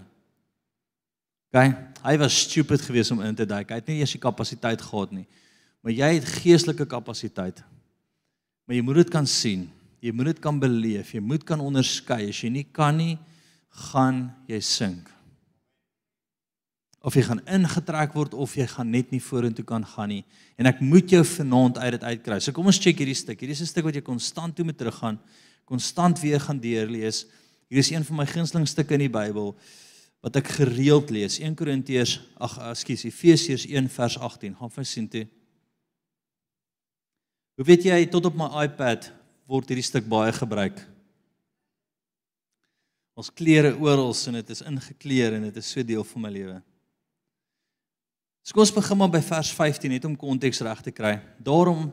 OK? 1.52 1.64
Hy 2.08 2.16
was 2.22 2.38
stupid 2.46 2.82
geweest 2.82 3.12
om 3.12 3.22
in 3.22 3.36
te 3.36 3.46
duik. 3.46 3.70
Hy 3.70 3.82
het 3.82 3.90
nie 3.92 4.00
eers 4.00 4.16
die 4.16 4.22
kapasiteit 4.22 4.82
gehad 4.82 5.12
nie. 5.14 5.26
Maar 5.84 5.94
jy 5.94 6.14
het 6.16 6.30
geestelike 6.40 6.88
kapasiteit. 6.90 7.60
Maar 8.66 8.78
jy 8.80 8.86
moet 8.86 9.02
dit 9.04 9.12
kan 9.14 9.28
sien. 9.30 9.68
Jy 10.02 10.14
moet 10.16 10.32
dit 10.32 10.42
kan 10.42 10.58
beleef. 10.62 11.12
Jy 11.14 11.22
moet 11.22 11.46
kan 11.46 11.62
onderskei. 11.62 12.30
As 12.32 12.42
jy 12.42 12.54
nie 12.54 12.66
kan 12.66 12.98
nie, 12.98 13.18
gaan 13.92 14.28
jy 14.50 14.62
sink. 14.64 15.17
Of 17.08 17.16
jy 17.16 17.24
gaan 17.24 17.40
ingetrek 17.48 18.16
word 18.18 18.34
of 18.36 18.54
jy 18.60 18.66
gaan 18.68 18.90
net 18.92 19.14
nie 19.16 19.22
vorentoe 19.24 19.64
kan 19.68 19.86
gaan 19.96 20.12
nie. 20.12 20.24
En 20.60 20.68
ek 20.68 20.82
moet 20.84 21.08
jou 21.16 21.24
vanaand 21.24 21.80
uit 21.80 21.94
dit 21.96 22.04
uitkry. 22.04 22.40
So 22.44 22.52
kom 22.56 22.68
ons 22.68 22.80
check 22.84 23.00
hierdie 23.00 23.16
stuk. 23.16 23.40
Hierdie 23.40 23.56
is 23.56 23.62
'n 23.64 23.72
stuk 23.72 23.86
wat 23.86 23.96
jy 23.96 24.04
konstant 24.04 24.56
toe 24.56 24.66
moet 24.66 24.78
teruggaan, 24.78 25.20
konstant 25.66 26.20
weer 26.20 26.40
gaan 26.40 26.60
deurlees. 26.60 27.26
Hier 27.70 27.80
is 27.80 27.92
een 27.92 28.04
van 28.04 28.18
my 28.18 28.26
gunsteling 28.26 28.68
stukke 28.68 28.94
in 28.94 29.08
die 29.08 29.10
Bybel 29.10 29.56
wat 30.22 30.36
ek 30.36 30.48
gereeld 30.48 31.10
lees. 31.10 31.40
1 31.40 31.56
Korintiërs, 31.56 32.20
ag, 32.38 32.58
ekskuus, 32.72 33.06
Efesiërs 33.06 33.66
1 33.66 33.90
vers 33.90 34.18
18. 34.18 34.56
Gaan 34.56 34.70
vir 34.70 34.86
sien 34.86 35.08
toe. 35.08 35.28
Hoe 37.56 37.66
weet 37.66 37.84
jy 37.84 38.06
tot 38.06 38.26
op 38.26 38.36
my 38.36 38.66
iPad 38.66 39.12
word 39.48 39.68
hierdie 39.70 39.86
stuk 39.86 40.08
baie 40.08 40.34
gebruik? 40.34 40.86
Ons 43.16 43.32
klere 43.34 43.78
oral 43.80 44.14
en 44.28 44.34
dit 44.34 44.50
is 44.50 44.62
ingekleer 44.62 45.34
en 45.34 45.44
dit 45.44 45.56
is 45.56 45.72
so 45.72 45.84
deel 45.84 46.04
van 46.04 46.22
my 46.22 46.30
lewe. 46.30 46.62
Kom 48.48 48.64
ons 48.64 48.72
begin 48.72 48.96
maar 48.96 49.10
by 49.12 49.20
vers 49.28 49.50
15 49.52 49.92
net 49.92 50.06
om 50.08 50.14
konteks 50.16 50.62
reg 50.64 50.80
te 50.86 50.92
kry. 50.96 51.18
Daarom 51.44 51.90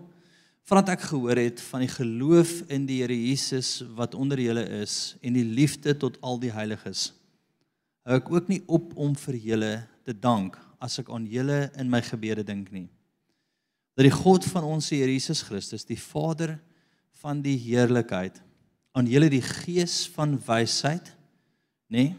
vandat 0.71 0.93
ek 0.95 1.09
gehoor 1.09 1.41
het 1.41 1.59
van 1.67 1.83
die 1.83 1.91
geloof 1.91 2.53
in 2.73 2.85
die 2.87 3.01
Here 3.01 3.17
Jesus 3.17 3.81
wat 3.99 4.15
onder 4.15 4.39
julle 4.39 4.63
is 4.79 5.17
en 5.19 5.35
die 5.35 5.43
liefde 5.43 5.97
tot 5.99 6.15
al 6.23 6.39
die 6.39 6.53
heiliges. 6.55 7.09
Hou 8.07 8.21
ek 8.21 8.31
ook 8.31 8.53
nie 8.53 8.61
op 8.71 8.95
om 8.95 9.17
vir 9.19 9.41
julle 9.49 9.73
te 10.07 10.15
dank 10.15 10.55
as 10.79 11.01
ek 11.03 11.11
aan 11.11 11.27
julle 11.27 11.73
in 11.81 11.91
my 11.91 11.99
gebede 12.07 12.47
dink 12.47 12.71
nie. 12.71 12.87
Dat 13.99 14.07
die 14.07 14.15
God 14.15 14.47
van 14.55 14.71
ons 14.77 14.93
Here 14.95 15.11
Jesus 15.11 15.43
Christus, 15.43 15.83
die 15.83 15.99
Vader 15.99 16.55
van 17.19 17.43
die 17.43 17.57
heerlikheid, 17.59 18.39
aan 18.95 19.11
julle 19.11 19.27
die 19.33 19.43
gees 19.43 20.05
van 20.15 20.39
wysheid, 20.47 21.11
nê, 21.91 22.13
nee, 22.15 22.17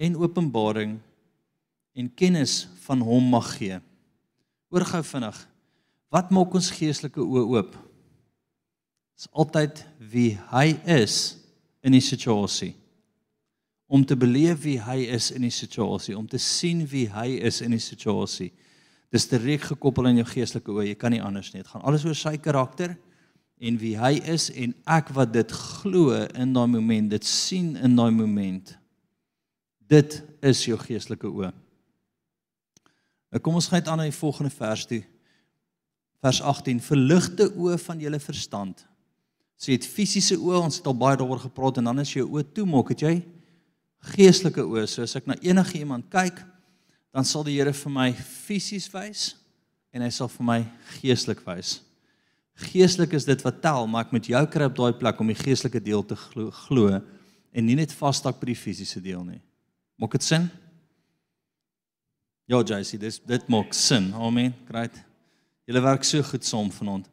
en 0.00 0.16
openbaring 0.16 0.96
en 2.00 2.08
kennis 2.16 2.64
van 2.86 3.02
hom 3.04 3.30
mag 3.34 3.52
gee. 3.58 3.78
Oor 4.72 4.86
gou 4.88 5.02
vinnig. 5.04 5.38
Wat 6.10 6.32
maak 6.34 6.54
ons 6.56 6.72
geestelike 6.74 7.22
oë 7.22 7.46
oop? 7.54 7.74
Dis 9.18 9.28
altyd 9.36 9.82
wie 10.12 10.32
hy 10.50 10.72
is 10.96 11.16
in 11.84 11.94
die 11.94 12.04
situasie. 12.04 12.72
Om 13.90 14.06
te 14.06 14.16
beleef 14.16 14.62
wie 14.64 14.78
hy 14.80 15.02
is 15.12 15.30
in 15.34 15.44
die 15.44 15.54
situasie, 15.54 16.16
om 16.16 16.26
te 16.30 16.38
sien 16.40 16.84
wie 16.88 17.08
hy 17.10 17.40
is 17.50 17.60
in 17.64 17.74
die 17.74 17.82
situasie. 17.82 18.48
Dis 19.10 19.26
direk 19.28 19.66
gekoppel 19.72 20.08
aan 20.08 20.20
jou 20.22 20.28
geestelike 20.30 20.70
oë. 20.72 20.88
Jy 20.92 20.98
kan 20.98 21.14
nie 21.14 21.22
anders 21.22 21.50
nie. 21.52 21.64
Dit 21.64 21.72
gaan 21.72 21.84
alles 21.84 22.06
oor 22.06 22.16
sy 22.16 22.36
karakter 22.42 22.94
en 23.60 23.76
wie 23.76 23.96
hy 24.00 24.14
is 24.30 24.48
en 24.56 24.72
ek 24.88 25.10
wat 25.12 25.34
dit 25.34 25.50
glo 25.52 26.14
in 26.16 26.54
daai 26.56 26.78
oomblik, 26.78 27.10
dit 27.12 27.26
sien 27.28 27.74
in 27.76 27.98
daai 27.98 28.08
oomblik. 28.14 28.72
Dit 29.90 30.22
is 30.46 30.62
jou 30.64 30.78
geestelike 30.80 31.28
oë. 31.28 31.50
Nou 33.30 33.40
kom 33.42 33.58
ons 33.58 33.68
gaan 33.70 33.86
aan 33.86 34.02
na 34.02 34.08
die 34.08 34.14
volgende 34.14 34.50
vers 34.50 34.86
toe. 34.90 35.02
Vers 36.20 36.40
18: 36.42 36.80
Verligte 36.84 37.48
oë 37.54 37.78
van 37.80 38.00
julle 38.02 38.20
verstand. 38.20 38.84
Sê 39.60 39.76
dit 39.76 39.86
fisiese 39.86 40.38
oë, 40.40 40.62
ons 40.64 40.80
het 40.80 40.86
al 40.88 40.96
baie 40.96 41.18
daaroor 41.20 41.42
gepraat 41.44 41.78
en 41.78 41.90
dan 41.90 42.02
as 42.02 42.12
jy 42.12 42.22
jou 42.22 42.30
oë 42.34 42.46
toemaak, 42.56 42.94
het 42.94 43.04
jy 43.04 43.14
geestelike 44.14 44.64
oë. 44.64 44.86
So 44.88 45.04
as 45.04 45.16
ek 45.18 45.28
na 45.28 45.36
enige 45.44 45.78
iemand 45.78 46.08
kyk, 46.12 46.40
dan 47.12 47.26
sal 47.26 47.44
die 47.46 47.58
Here 47.58 47.72
vir 47.74 47.92
my 47.92 48.08
fisies 48.14 48.88
wys 48.92 49.34
en 49.92 50.04
hy 50.06 50.10
sal 50.14 50.30
vir 50.30 50.46
my 50.46 50.58
geestelik 51.00 51.42
wys. 51.46 51.80
Geestelik 52.70 53.14
is 53.16 53.26
dit 53.26 53.42
wat 53.42 53.60
tel, 53.64 53.86
maar 53.88 54.06
ek 54.06 54.14
moet 54.14 54.28
jou 54.30 54.42
kry 54.52 54.68
op 54.68 54.76
daai 54.76 54.96
plek 55.00 55.20
om 55.22 55.30
die 55.32 55.38
geestelike 55.38 55.80
deel 55.82 56.04
te 56.06 56.16
glo, 56.18 56.50
glo 56.66 57.00
en 57.50 57.66
nie 57.66 57.76
net 57.78 57.92
vasstak 57.96 58.38
by 58.40 58.52
die 58.52 58.58
fisiese 58.58 59.00
deel 59.02 59.24
nie. 59.26 59.40
Maak 60.00 60.14
dit 60.16 60.24
sin? 60.24 60.46
Ja, 62.50 62.58
JC, 62.66 62.98
dis 62.98 63.20
dit 63.22 63.46
maak 63.46 63.70
sin. 63.78 64.08
Amen. 64.18 64.50
Great. 64.66 64.96
Julle 65.70 65.82
werk 65.84 66.02
so 66.02 66.22
goed 66.26 66.42
saam 66.42 66.72
vanaand. 66.74 67.06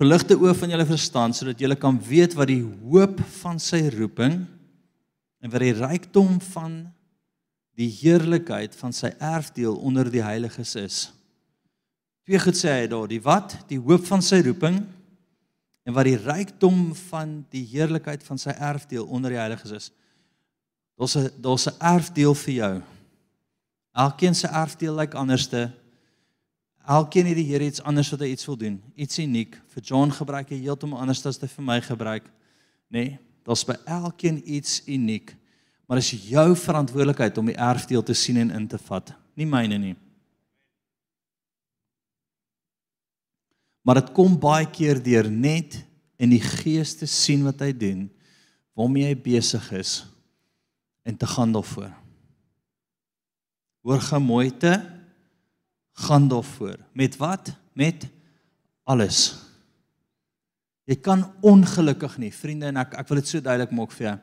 Verligte 0.00 0.38
oë 0.40 0.54
van 0.56 0.72
julle 0.72 0.86
verstand 0.88 1.36
sodat 1.36 1.60
julle 1.60 1.76
kan 1.76 1.98
weet 2.06 2.32
wat 2.38 2.48
die 2.48 2.62
hoop 2.64 3.18
van 3.42 3.60
sy 3.60 3.82
roeping 3.92 4.38
en 5.44 5.52
wat 5.52 5.60
die 5.60 5.74
rykdom 5.76 6.38
van 6.54 6.78
die 7.76 7.90
heerlikheid 7.98 8.72
van 8.78 8.96
sy 8.96 9.10
erfdeel 9.20 9.76
onder 9.76 10.08
die 10.08 10.24
heiliges 10.24 10.72
is. 10.80 11.02
Twee 12.24 12.40
goed 12.40 12.56
sê 12.56 12.72
hy 12.72 12.88
daar, 12.88 13.10
die 13.10 13.20
wat, 13.20 13.58
die 13.68 13.80
hoop 13.82 14.08
van 14.08 14.24
sy 14.24 14.40
roeping 14.46 14.80
en 15.84 15.98
wat 15.98 16.08
die 16.08 16.16
rykdom 16.16 16.94
van 17.10 17.42
die 17.52 17.66
heerlikheid 17.74 18.24
van 18.24 18.40
sy 18.40 18.56
erfdeel 18.56 19.04
onder 19.04 19.36
die 19.36 19.42
heiliges 19.42 19.76
is. 19.82 19.92
Daar's 20.96 21.16
'n 21.16 21.28
daar's 21.42 21.68
'n 21.68 21.76
erfdeel 21.76 22.34
vir 22.34 22.54
jou. 22.54 22.74
Elkeen 23.92 24.34
se 24.34 24.48
erfdeel 24.48 24.94
lyk 24.96 25.14
anderste. 25.14 25.70
Elkeen 26.86 27.26
het 27.26 27.36
die 27.36 27.48
Here 27.50 27.64
iets 27.64 27.82
anders 27.82 28.10
wat 28.10 28.24
hy 28.24 28.32
iets 28.32 28.46
wil 28.46 28.56
doen. 28.56 28.78
Iets 28.94 29.18
uniek. 29.18 29.58
Vir 29.74 29.82
John 29.82 30.10
gebruik 30.10 30.50
hy 30.50 30.62
heeltemal 30.64 31.04
anders 31.04 31.26
as 31.26 31.36
wat 31.38 31.48
hy 31.48 31.54
vir 31.56 31.68
my 31.68 31.78
gebruik. 31.84 32.32
Nê? 32.92 33.04
Nee, 33.04 33.18
Daar's 33.42 33.64
by 33.66 33.76
elkeen 33.84 34.40
iets 34.46 34.82
uniek. 34.86 35.34
Maar 35.86 35.98
dit 35.98 36.12
is 36.12 36.28
jou 36.30 36.56
verantwoordelikheid 36.56 37.38
om 37.38 37.50
die 37.50 37.58
erfdeel 37.58 38.02
te 38.02 38.14
sien 38.14 38.38
en 38.44 38.50
in 38.54 38.68
te 38.70 38.78
vat, 38.78 39.12
nie 39.34 39.46
myne 39.46 39.78
nie. 39.78 39.96
Maar 43.82 43.98
dit 43.98 44.12
kom 44.14 44.38
baie 44.38 44.68
keer 44.70 45.02
deur 45.02 45.26
net 45.30 45.80
in 46.22 46.30
die 46.30 46.42
gees 46.42 46.94
te 46.94 47.08
sien 47.10 47.42
wat 47.42 47.64
hy 47.66 47.72
doen, 47.74 48.06
waarmee 48.78 49.10
hy 49.10 49.16
besig 49.18 49.66
is 49.74 49.96
en 51.02 51.18
te 51.18 51.26
gaan 51.26 51.50
daarvoor 51.52 51.90
hoor 53.82 54.02
gou 54.02 54.20
mooi 54.22 54.50
te 54.50 54.76
gaan 55.92 56.28
daarvoor. 56.28 56.78
Met 56.92 57.16
wat? 57.16 57.52
Met 57.72 58.06
alles. 58.88 59.34
Jy 60.88 60.96
kan 61.02 61.24
ongelukkig 61.40 62.16
nie, 62.18 62.32
vriende 62.34 62.70
en 62.70 62.80
ek 62.82 62.96
ek 63.00 63.10
wil 63.10 63.20
dit 63.20 63.30
so 63.30 63.42
duidelik 63.42 63.74
maak 63.74 63.92
vir 63.94 64.08
jou. 64.08 64.16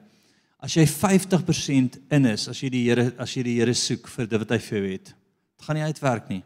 As 0.60 0.76
jy 0.76 0.84
50% 0.92 2.00
in 2.12 2.28
is, 2.34 2.50
as 2.52 2.60
jy 2.60 2.72
die 2.74 2.84
Here 2.90 3.06
as 3.22 3.36
jy 3.36 3.46
die 3.48 3.58
Here 3.62 3.76
soek 3.76 4.10
vir 4.12 4.28
dit 4.28 4.42
wat 4.44 4.56
hy 4.56 4.60
vir 4.66 4.78
jou 4.80 4.88
het, 4.90 5.12
dit 5.14 5.68
gaan 5.68 5.80
nie 5.80 5.88
uitwerk 5.88 6.32
nie. 6.32 6.42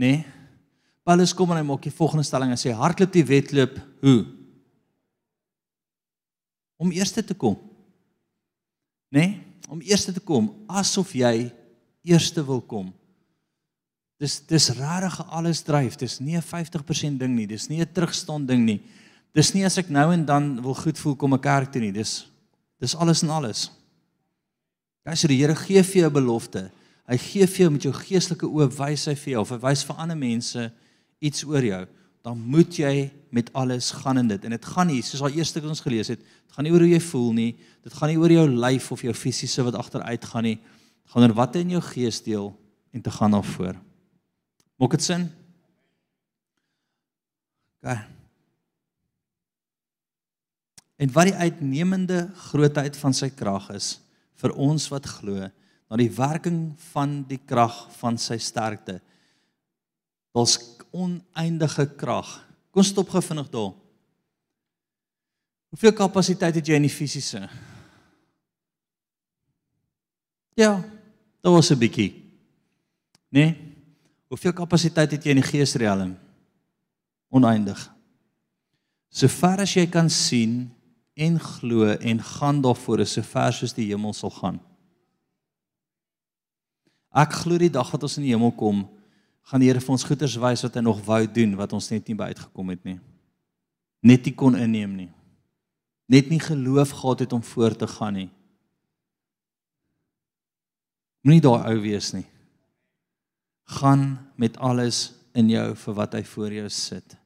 Nee. 0.00 0.22
Paulus 1.04 1.34
kom 1.36 1.52
en 1.52 1.60
hy 1.60 1.66
maak 1.68 1.84
die 1.84 1.92
volgende 1.92 2.24
stelling 2.24 2.54
en 2.54 2.60
sê 2.60 2.72
hardloop 2.76 3.12
die 3.12 3.26
wedloop 3.28 3.76
hoe? 4.04 4.18
Om 6.80 6.96
eerste 6.96 7.24
te 7.24 7.36
kom. 7.36 7.58
Nee 9.12 9.49
om 9.68 9.80
eerste 9.80 10.12
te 10.12 10.20
kom 10.20 10.50
asof 10.66 11.12
jy 11.14 11.50
eerste 12.06 12.44
wil 12.46 12.60
kom. 12.60 12.92
Dis 14.20 14.40
dis 14.48 14.68
regtig 14.76 15.20
alles 15.32 15.62
dryf. 15.64 15.96
Dis 15.96 16.20
nie 16.20 16.36
'n 16.36 16.42
50% 16.42 17.18
ding 17.18 17.34
nie. 17.34 17.46
Dis 17.46 17.68
nie 17.68 17.80
'n 17.80 17.92
terugstaan 17.92 18.46
ding 18.46 18.64
nie. 18.64 18.80
Dis 19.34 19.54
nie 19.54 19.64
as 19.64 19.78
ek 19.78 19.88
nou 19.88 20.12
en 20.12 20.24
dan 20.24 20.62
wil 20.62 20.74
goed 20.74 20.98
voel 20.98 21.16
kom 21.16 21.34
'n 21.34 21.40
kerk 21.40 21.72
toe 21.72 21.80
nie. 21.80 21.92
Dis 21.92 22.26
dis 22.80 22.94
alles 22.94 23.22
en 23.22 23.30
alles. 23.30 23.70
Kyk, 25.04 25.16
so 25.16 25.28
die 25.28 25.36
Here 25.36 25.54
gee 25.54 25.82
vir 25.82 26.02
jou 26.02 26.10
belofte. 26.10 26.70
Hy 27.08 27.16
gee 27.16 27.46
vir 27.46 27.58
jou 27.58 27.70
met 27.70 27.82
jou 27.82 27.92
geestelike 27.92 28.46
oë 28.46 28.70
wys 28.78 29.06
hy 29.06 29.14
vir 29.14 29.32
jou 29.32 29.40
of 29.40 29.50
hy 29.50 29.58
wys 29.58 29.84
vir 29.84 29.96
ander 29.96 30.16
mense 30.16 30.72
iets 31.20 31.44
oor 31.44 31.62
jou 31.62 31.86
dan 32.22 32.38
moet 32.38 32.76
jy 32.76 33.10
met 33.32 33.48
alles 33.56 33.90
gaan 34.02 34.18
in 34.20 34.28
dit. 34.28 34.44
En 34.44 34.52
dit 34.52 34.70
gaan 34.74 34.90
nie 34.90 35.00
soos 35.04 35.22
al 35.24 35.36
eerste 35.38 35.60
wat 35.62 35.72
ons 35.72 35.84
gelees 35.84 36.12
het, 36.12 36.20
dit 36.20 36.56
gaan 36.56 36.66
nie 36.66 36.72
oor 36.74 36.84
hoe 36.84 36.92
jy 36.92 37.00
voel 37.00 37.30
nie. 37.36 37.50
Dit 37.84 37.96
gaan 37.96 38.12
nie 38.12 38.20
oor 38.20 38.32
jou 38.32 38.46
lyf 38.48 38.90
of 38.92 39.04
jou 39.06 39.14
fisiese 39.16 39.64
wat 39.64 39.78
agteruit 39.80 40.24
gaan 40.32 40.44
nie. 40.44 40.56
Dit 40.60 41.14
gaan 41.14 41.24
oor 41.24 41.36
wat 41.38 41.56
in 41.60 41.76
jou 41.76 41.82
gees 41.92 42.20
deel 42.26 42.50
en 42.92 43.04
te 43.04 43.12
gaan 43.14 43.32
na 43.32 43.40
voor. 43.54 43.78
Maak 44.80 44.96
dit 44.96 45.04
sin? 45.04 45.28
OK. 47.80 47.96
En 51.00 51.12
wat 51.16 51.30
die 51.30 51.38
uitnemende 51.40 52.26
grootheid 52.50 52.96
van 53.00 53.16
sy 53.16 53.30
krag 53.32 53.70
is 53.72 53.94
vir 54.40 54.52
ons 54.60 54.86
wat 54.92 55.08
glo, 55.08 55.48
na 55.90 55.98
die 55.98 56.10
werking 56.12 56.60
van 56.92 57.22
die 57.28 57.40
krag 57.40 57.76
van 57.98 58.18
sy 58.20 58.36
sterkte. 58.40 58.98
Daar's 60.36 60.58
oneindige 60.92 61.86
krag. 61.96 62.28
Kom 62.70 62.82
stop 62.82 63.08
gou 63.10 63.22
vinnig 63.22 63.50
daar. 63.50 63.72
Hoeveel 65.70 65.92
kapasiteit 65.92 66.54
het 66.58 66.66
jy 66.66 66.78
in 66.78 66.86
die 66.88 66.92
fisiese? 66.92 67.44
Ja, 70.58 70.82
daar 71.40 71.52
was 71.52 71.70
'n 71.70 71.78
bietjie. 71.78 72.10
Nee. 73.28 73.56
Hoeveel 74.28 74.52
kapasiteit 74.52 75.10
het 75.10 75.24
jy 75.24 75.30
in 75.30 75.40
die 75.40 75.50
geesriem? 75.50 76.16
Oneindig. 77.28 77.94
Sover 79.08 79.60
as 79.60 79.74
jy 79.74 79.86
kan 79.86 80.10
sien 80.10 80.70
en 81.14 81.40
glo 81.40 81.86
en 81.86 82.22
gaan 82.22 82.60
daarvoor 82.62 83.00
is 83.00 83.12
sover 83.12 83.52
soos 83.52 83.74
die 83.74 83.86
hemel 83.86 84.12
sal 84.12 84.30
gaan. 84.30 84.60
Ek 87.10 87.32
glo 87.42 87.58
die 87.58 87.70
dag 87.70 87.90
wat 87.90 88.02
ons 88.06 88.16
in 88.16 88.22
die 88.28 88.34
hemel 88.34 88.52
kom, 88.52 88.84
gaan 89.48 89.62
die 89.62 89.70
Here 89.70 89.80
vir 89.82 89.94
ons 89.94 90.06
goeders 90.06 90.36
wys 90.40 90.64
wat 90.66 90.76
hy 90.76 90.82
nog 90.84 91.00
wou 91.06 91.22
doen 91.26 91.56
wat 91.58 91.72
ons 91.76 91.90
net 91.90 92.08
nie 92.08 92.16
by 92.18 92.30
uitgekom 92.32 92.72
het 92.74 92.84
nie. 92.86 92.98
Net 94.02 94.26
nie 94.26 94.34
kon 94.34 94.56
inneem 94.56 94.92
nie. 94.96 95.10
Net 96.10 96.30
nie 96.30 96.40
geloof 96.42 96.94
gehad 96.98 97.24
het 97.24 97.32
om 97.32 97.42
voort 97.42 97.78
te 97.78 97.88
gaan 97.90 98.16
nie. 98.18 98.30
Moenie 101.26 101.44
daai 101.44 101.68
ou 101.68 101.78
wees 101.82 102.12
nie. 102.16 102.26
Gaan 103.80 104.18
met 104.40 104.56
alles 104.58 105.10
in 105.36 105.50
jou 105.52 105.66
vir 105.78 105.96
wat 105.98 106.16
hy 106.16 106.22
voor 106.26 106.56
jou 106.56 106.68
sit. 106.72 107.16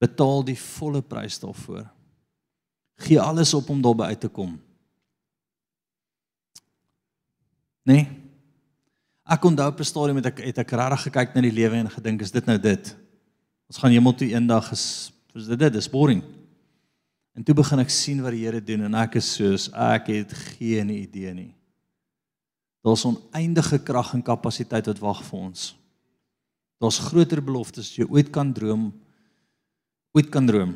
Betaal 0.00 0.42
die 0.48 0.58
volle 0.58 1.02
prys 1.04 1.38
daarvoor. 1.42 1.84
Gee 3.04 3.20
alles 3.20 3.52
op 3.54 3.68
om 3.70 3.82
daarby 3.84 4.10
uit 4.12 4.20
te 4.20 4.32
kom. 4.32 4.56
Nee. 7.88 8.08
Ek 9.28 9.44
onthou 9.44 9.68
op 9.68 9.80
'n 9.80 9.84
stadium 9.84 10.16
het 10.16 10.26
ek 10.26 10.38
het 10.38 10.58
ek 10.58 10.70
regtig 10.70 11.02
gekyk 11.02 11.34
na 11.34 11.40
die 11.40 11.52
lewe 11.52 11.76
en 11.76 11.90
gedink 11.90 12.22
is 12.22 12.30
dit 12.30 12.46
nou 12.46 12.58
dit? 12.58 12.96
Ons 13.68 13.78
gaan 13.78 13.90
hemel 13.90 14.14
toe 14.14 14.28
eendag 14.28 14.72
is 14.72 15.12
is 15.34 15.46
dit 15.46 15.58
dit 15.58 15.74
is 15.74 15.90
boring. 15.90 16.22
En 17.34 17.44
toe 17.44 17.54
begin 17.54 17.78
ek 17.78 17.90
sien 17.90 18.22
wat 18.22 18.32
die 18.32 18.44
Here 18.44 18.60
doen 18.60 18.82
en 18.82 18.94
ek 18.94 19.14
is 19.20 19.34
soos 19.34 19.70
ek 19.72 20.06
het 20.06 20.32
geen 20.32 20.90
idee 20.90 21.34
nie. 21.34 21.54
Daar's 22.82 23.04
oneindige 23.04 23.78
krag 23.78 24.14
en 24.14 24.22
kapasiteit 24.22 24.86
wat 24.86 24.98
wag 24.98 25.24
vir 25.24 25.38
ons. 25.38 25.76
Daar's 26.80 26.98
groter 26.98 27.42
beloftes 27.44 27.90
as 27.90 27.96
jy 27.96 28.06
ooit 28.08 28.30
kan 28.32 28.52
droom. 28.52 28.88
Ooit 30.16 30.30
kan 30.32 30.46
droom. 30.46 30.74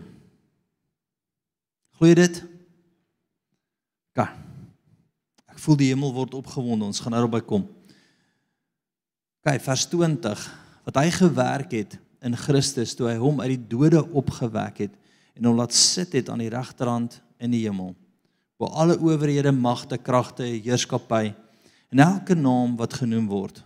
Glo 1.96 2.11
jy 2.11 2.14
dit? 2.18 2.42
Ja. 4.14 4.28
Ek 5.48 5.59
voel 5.59 5.78
die 5.80 5.88
hemel 5.92 6.12
word 6.14 6.37
opgewonde. 6.37 6.85
Ons 6.85 7.00
gaan 7.00 7.16
nou 7.16 7.22
daarby 7.24 7.40
kom. 7.46 7.64
Kyk, 9.44 9.61
vers 9.61 9.83
20 9.92 10.42
wat 10.87 10.96
hy 10.96 11.11
gewerk 11.12 11.74
het 11.76 11.98
in 12.24 12.37
Christus 12.37 12.94
toe 12.96 13.11
hy 13.11 13.18
hom 13.20 13.42
uit 13.42 13.50
die 13.52 13.64
dode 13.74 14.00
opgewek 14.16 14.78
het 14.87 14.94
en 15.37 15.50
hom 15.50 15.59
laat 15.59 15.74
sit 15.76 16.14
het 16.16 16.30
aan 16.33 16.40
die 16.40 16.48
regterhand 16.52 17.18
in 17.42 17.52
die 17.52 17.61
hemel. 17.66 17.92
Waar 18.57 18.72
alle 18.80 18.96
owerhede, 18.96 19.52
magte, 19.52 19.98
kragte, 20.00 20.46
heerskappy 20.46 21.35
en 21.92 22.00
elke 22.00 22.37
naam 22.38 22.78
wat 22.80 22.96
genoem 23.02 23.26
word, 23.28 23.61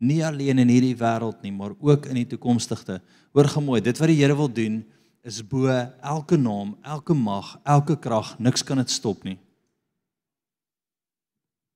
nie 0.00 0.22
alleen 0.24 0.62
in 0.64 0.72
hierdie 0.72 0.96
wêreld 0.96 1.44
nie, 1.44 1.52
maar 1.52 1.76
ook 1.76 2.08
in 2.08 2.22
die 2.22 2.30
toekomstige. 2.32 3.02
Hoor 3.36 3.52
gemooi, 3.52 3.82
dit 3.84 4.00
wat 4.00 4.08
die 4.08 4.16
Here 4.22 4.38
wil 4.38 4.48
doen 4.48 4.80
is 5.20 5.42
bo 5.44 5.68
elke 5.68 6.40
naam, 6.40 6.72
elke 6.80 7.12
mag, 7.12 7.58
elke 7.68 7.98
krag, 8.00 8.38
niks 8.40 8.64
kan 8.64 8.80
dit 8.80 8.96
stop 8.96 9.20
nie. 9.28 9.36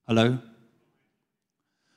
Hallo. 0.09 0.54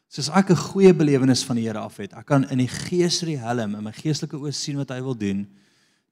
Soos 0.08 0.30
ek 0.30 0.52
'n 0.52 0.56
goeie 0.72 0.93
belewenis 0.93 1.43
van 1.43 1.56
die 1.56 1.67
Here 1.67 1.80
af 1.80 1.98
het, 1.98 2.13
ek 2.13 2.26
kan 2.26 2.50
in 2.50 2.60
die 2.60 2.67
gees 2.67 3.24
ry 3.24 3.36
helm 3.36 3.76
in 3.76 3.84
my 3.84 3.91
geestelike 3.91 4.38
oë 4.38 4.54
sien 4.54 4.78
wat 4.78 4.89
hy 4.89 5.02
wil 5.02 5.15
doen. 5.15 5.48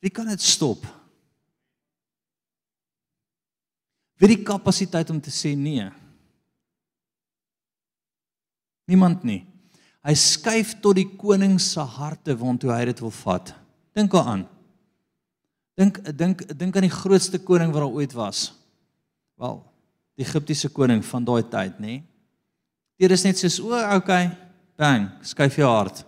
Wie 0.02 0.10
kan 0.10 0.28
dit 0.28 0.42
stop? 0.42 0.86
Wie 4.20 4.28
die 4.28 4.44
kapasiteit 4.44 5.10
om 5.10 5.20
te 5.22 5.32
sê 5.32 5.56
nee? 5.56 5.90
Niemand 8.88 9.24
nie. 9.24 9.46
Hy 10.06 10.14
skuif 10.14 10.76
tot 10.82 10.96
die 10.96 11.08
koning 11.18 11.60
se 11.60 11.82
harte 11.82 12.36
waartoe 12.38 12.72
hy 12.72 12.86
dit 12.86 13.00
wil 13.02 13.12
vat. 13.12 13.56
Dink 13.96 14.12
daaraan. 14.12 14.46
Dink 15.76 16.00
dink 16.16 16.44
dink 16.58 16.76
aan 16.76 16.88
die 16.88 16.94
grootste 16.94 17.40
koning 17.40 17.74
wat 17.74 17.82
daar 17.82 17.98
ooit 17.98 18.14
was. 18.14 18.54
Wel, 19.36 19.58
die 20.16 20.24
Egiptiese 20.24 20.70
koning 20.70 21.02
van 21.04 21.26
daai 21.26 21.44
tyd, 21.44 21.80
nê? 21.80 22.04
Dit 23.00 23.12
is 23.12 23.24
net 23.28 23.40
soos 23.40 23.60
o, 23.60 23.74
okay, 23.96 24.30
bang, 24.80 25.10
skuif 25.26 25.58
jou 25.60 25.68
hart. 25.68 26.04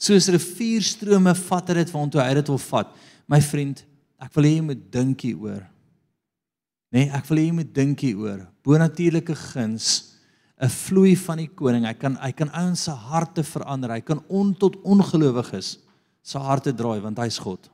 Soos 0.00 0.28
rivierstrome 0.32 1.34
vat 1.46 1.74
dit 1.78 1.92
waartoe 1.92 2.22
hy 2.22 2.32
dit 2.40 2.50
wil 2.52 2.62
vat. 2.66 2.96
My 3.30 3.40
vriend, 3.44 3.84
ek 4.20 4.32
wil 4.36 4.48
hê 4.48 4.56
jy 4.56 4.64
moet 4.64 4.82
dink 4.92 5.24
hieroor. 5.24 5.62
Nê, 6.94 7.06
nee, 7.06 7.12
ek 7.16 7.28
wil 7.30 7.40
hê 7.40 7.46
jy 7.48 7.54
moet 7.60 7.70
dink 7.76 8.04
hieroor. 8.04 8.42
Bonatuurlike 8.64 9.36
guns 9.52 10.14
'n 10.60 10.70
vloei 10.70 11.16
van 11.18 11.40
die 11.42 11.50
koning. 11.50 11.84
Hy 11.84 11.94
kan 11.98 12.16
hy 12.16 12.32
kan 12.32 12.50
ouens 12.54 12.84
se 12.86 12.90
harte 12.90 13.42
verander. 13.42 13.90
Hy 13.90 14.00
kan 14.00 14.22
on 14.28 14.54
tot 14.54 14.76
ongelowiges 14.82 15.78
se 16.22 16.38
harte 16.38 16.72
draai 16.72 17.00
want 17.00 17.18
hy's 17.18 17.38
God. 17.38 17.68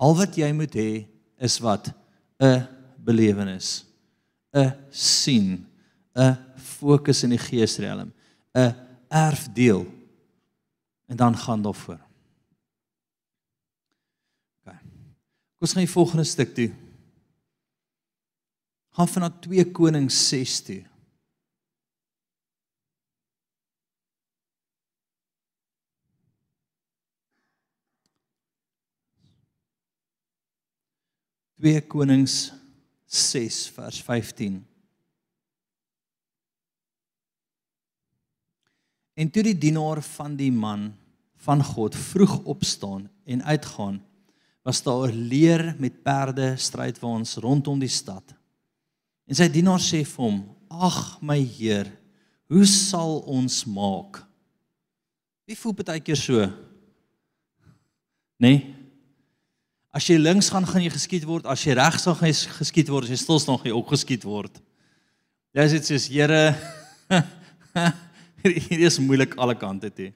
Al 0.00 0.16
wat 0.16 0.36
jy 0.36 0.50
moet 0.52 0.74
hê 0.74 1.06
is 1.38 1.60
wat 1.60 1.92
'n 2.40 2.66
belewenis, 2.98 3.84
'n 4.52 4.72
sien, 4.90 5.66
'n 6.14 6.36
fokus 6.56 7.22
in 7.22 7.30
die 7.30 7.38
geesriem, 7.38 8.12
'n 8.54 8.74
erfdeel 9.08 9.86
en 11.06 11.16
dan 11.16 11.36
gaan 11.36 11.62
daarvoor. 11.62 12.00
OK. 14.60 14.72
Kom 14.72 15.66
ons 15.66 15.72
gaan 15.72 15.84
die 15.84 15.92
volgende 15.92 16.24
stuk 16.24 16.54
toe. 16.54 16.70
Gaan 18.90 19.08
van 19.08 19.22
na 19.22 19.30
2 19.30 19.70
Konings 19.70 20.28
6 20.28 20.62
toe. 20.62 20.90
2 31.60 31.80
Konings 31.86 32.59
6 33.10 33.68
vers 33.74 34.02
15. 34.06 34.60
En 39.18 39.30
toe 39.30 39.42
die 39.42 39.56
dienaar 39.58 39.98
van 40.14 40.36
die 40.38 40.52
man 40.54 40.92
van 41.42 41.64
God 41.64 41.96
vroeg 41.96 42.36
opstaan 42.44 43.08
en 43.24 43.42
uitgaan, 43.42 43.98
was 44.62 44.82
daar 44.86 45.10
leer 45.10 45.74
met 45.78 46.02
perde 46.02 46.54
strydwaans 46.56 47.34
rondom 47.42 47.80
die 47.82 47.90
stad. 47.90 48.34
En 49.26 49.34
sy 49.34 49.48
dienaar 49.50 49.82
sê 49.82 50.04
vir 50.06 50.24
hom: 50.24 50.40
"Ag 50.70 51.18
my 51.22 51.40
Heer, 51.40 51.90
hoe 52.46 52.66
sal 52.66 53.18
ons 53.26 53.64
maak?" 53.66 54.22
Wie 55.50 55.58
voel 55.58 55.74
baie 55.74 56.00
keer 56.00 56.16
so? 56.16 56.46
Nee. 58.38 58.79
As 59.90 60.06
jy 60.06 60.20
links 60.20 60.50
gaan, 60.52 60.66
gaan 60.68 60.84
jy 60.84 60.92
geskiet 60.94 61.26
word. 61.26 61.48
As 61.50 61.64
jy 61.66 61.74
regs 61.78 62.06
gaan, 62.06 62.16
gaan 62.18 62.30
jy 62.30 62.36
geskiet 62.60 62.90
word. 62.92 63.08
As 63.08 63.14
jy 63.14 63.18
stil 63.24 63.40
staan, 63.42 63.58
gaan 63.58 63.72
jy 63.72 63.76
ook 63.76 63.90
geskiet 63.96 64.26
word. 64.26 64.60
Jy 65.56 65.66
sê 65.72 65.80
soos 65.82 66.06
Here, 66.10 66.54
hier 68.70 68.84
is 68.86 69.00
moeilik 69.02 69.34
alle 69.40 69.56
kante 69.58 69.90
toe. 69.90 70.12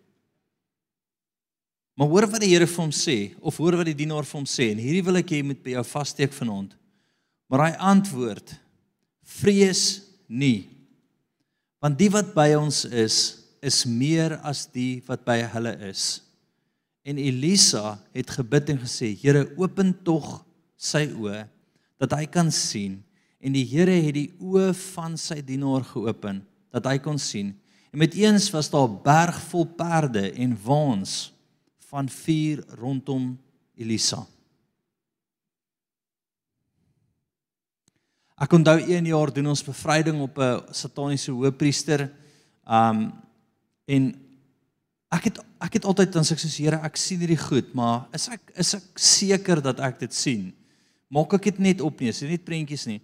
Maar 1.98 2.10
hoor 2.10 2.26
wat 2.30 2.42
die 2.42 2.50
Here 2.52 2.66
vir 2.70 2.82
hom 2.82 2.94
sê 2.94 3.18
of 3.42 3.58
hoor 3.58 3.78
wat 3.78 3.90
die 3.90 3.98
dienaar 3.98 4.26
vir 4.26 4.38
hom 4.40 4.46
sê 4.50 4.70
en 4.72 4.82
hierdie 4.82 5.04
wil 5.06 5.20
ek 5.20 5.34
hê 5.34 5.42
moet 5.46 5.60
by 5.62 5.76
jou 5.76 5.84
vassteek 5.86 6.34
vanaand. 6.34 6.74
Maar 7.50 7.68
hy 7.68 7.72
antwoord: 7.92 8.54
Vrees 9.22 9.84
nie. 10.26 10.66
Want 11.82 11.98
die 12.00 12.10
wat 12.10 12.32
by 12.34 12.54
ons 12.58 12.84
is, 12.88 13.18
is 13.62 13.84
meer 13.86 14.38
as 14.46 14.64
die 14.72 15.02
wat 15.06 15.22
by 15.26 15.42
hulle 15.54 15.74
is. 15.90 16.23
En 17.04 17.18
Elisa 17.20 17.98
het 18.16 18.30
gebid 18.30 18.70
en 18.72 18.78
gesê: 18.80 19.12
"Here, 19.20 19.52
open 19.60 19.92
tog 20.02 20.44
sy 20.76 21.04
oë 21.12 21.44
dat 22.00 22.16
hy 22.16 22.26
kan 22.26 22.50
sien." 22.50 23.02
En 23.44 23.52
die 23.52 23.66
Here 23.68 23.92
het 23.92 24.14
die 24.16 24.32
oë 24.40 24.72
van 24.94 25.18
sy 25.20 25.42
dienaar 25.44 25.84
geopen 25.84 26.40
dat 26.72 26.86
hy 26.88 26.98
kon 26.98 27.18
sien. 27.20 27.52
En 27.92 28.00
met 28.00 28.14
eens 28.14 28.50
was 28.50 28.70
daar 28.70 28.88
'n 28.88 29.02
berg 29.02 29.36
vol 29.50 29.66
perde 29.66 30.32
en 30.32 30.56
waans 30.64 31.32
van 31.78 32.08
vuur 32.08 32.64
rondom 32.80 33.38
Elisa. 33.76 34.26
Ek 38.34 38.52
onthou 38.52 38.80
een 38.80 39.06
jaar 39.06 39.32
doen 39.32 39.46
ons 39.46 39.64
bevryding 39.64 40.20
op 40.20 40.38
'n 40.38 40.72
sataniese 40.72 41.30
hoëpriester. 41.30 42.10
Um 42.66 43.12
en 43.84 44.23
ek 45.14 45.30
het 45.30 45.40
ek 45.64 45.78
het 45.78 45.86
altyd 45.88 46.12
dan 46.12 46.26
sê 46.26 46.36
soos 46.36 46.58
Here, 46.60 46.80
ek 46.84 46.98
sien 47.00 47.22
hierdie 47.22 47.40
goed, 47.40 47.70
maar 47.76 48.04
is 48.16 48.26
ek 48.32 48.52
is 48.60 48.74
ek 48.76 49.00
seker 49.00 49.62
dat 49.64 49.80
ek 49.80 50.02
dit 50.02 50.14
sien? 50.16 50.50
Maak 51.12 51.36
ek 51.38 51.50
dit 51.52 51.62
net 51.70 51.82
op 51.84 52.00
nie, 52.00 52.10
is 52.12 52.20
dit 52.20 52.32
net 52.34 52.44
prentjies 52.44 52.86
nie. 52.90 53.00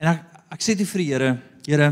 En 0.00 0.14
ek 0.14 0.24
ek 0.56 0.64
sê 0.64 0.76
dit 0.78 0.88
vir 0.88 1.02
die 1.02 1.08
Here, 1.12 1.30
Here, 1.66 1.88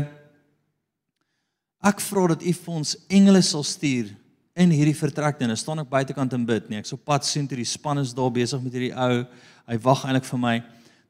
ek 1.85 2.01
vra 2.01 2.29
dat 2.33 2.43
U 2.43 2.53
vir 2.59 2.77
ons 2.81 2.95
engele 3.11 3.41
sal 3.45 3.65
stuur 3.67 4.13
in 4.55 4.71
hierdie 4.71 4.95
vertrek 4.95 5.37
dan 5.39 5.51
staan 5.59 5.83
ek 5.83 5.91
buitekant 5.91 6.33
en 6.33 6.45
bid 6.47 6.69
nie. 6.71 6.79
Ek 6.79 6.87
so 6.87 6.97
pad 6.97 7.27
sien 7.27 7.47
toe 7.47 7.59
die 7.59 7.67
span 7.67 7.99
is 7.99 8.15
daar 8.15 8.31
besig 8.33 8.61
met 8.63 8.73
hierdie 8.73 8.95
ou. 8.95 9.25
Hy 9.67 9.77
wag 9.83 10.05
eintlik 10.07 10.27
vir 10.29 10.41
my 10.41 10.55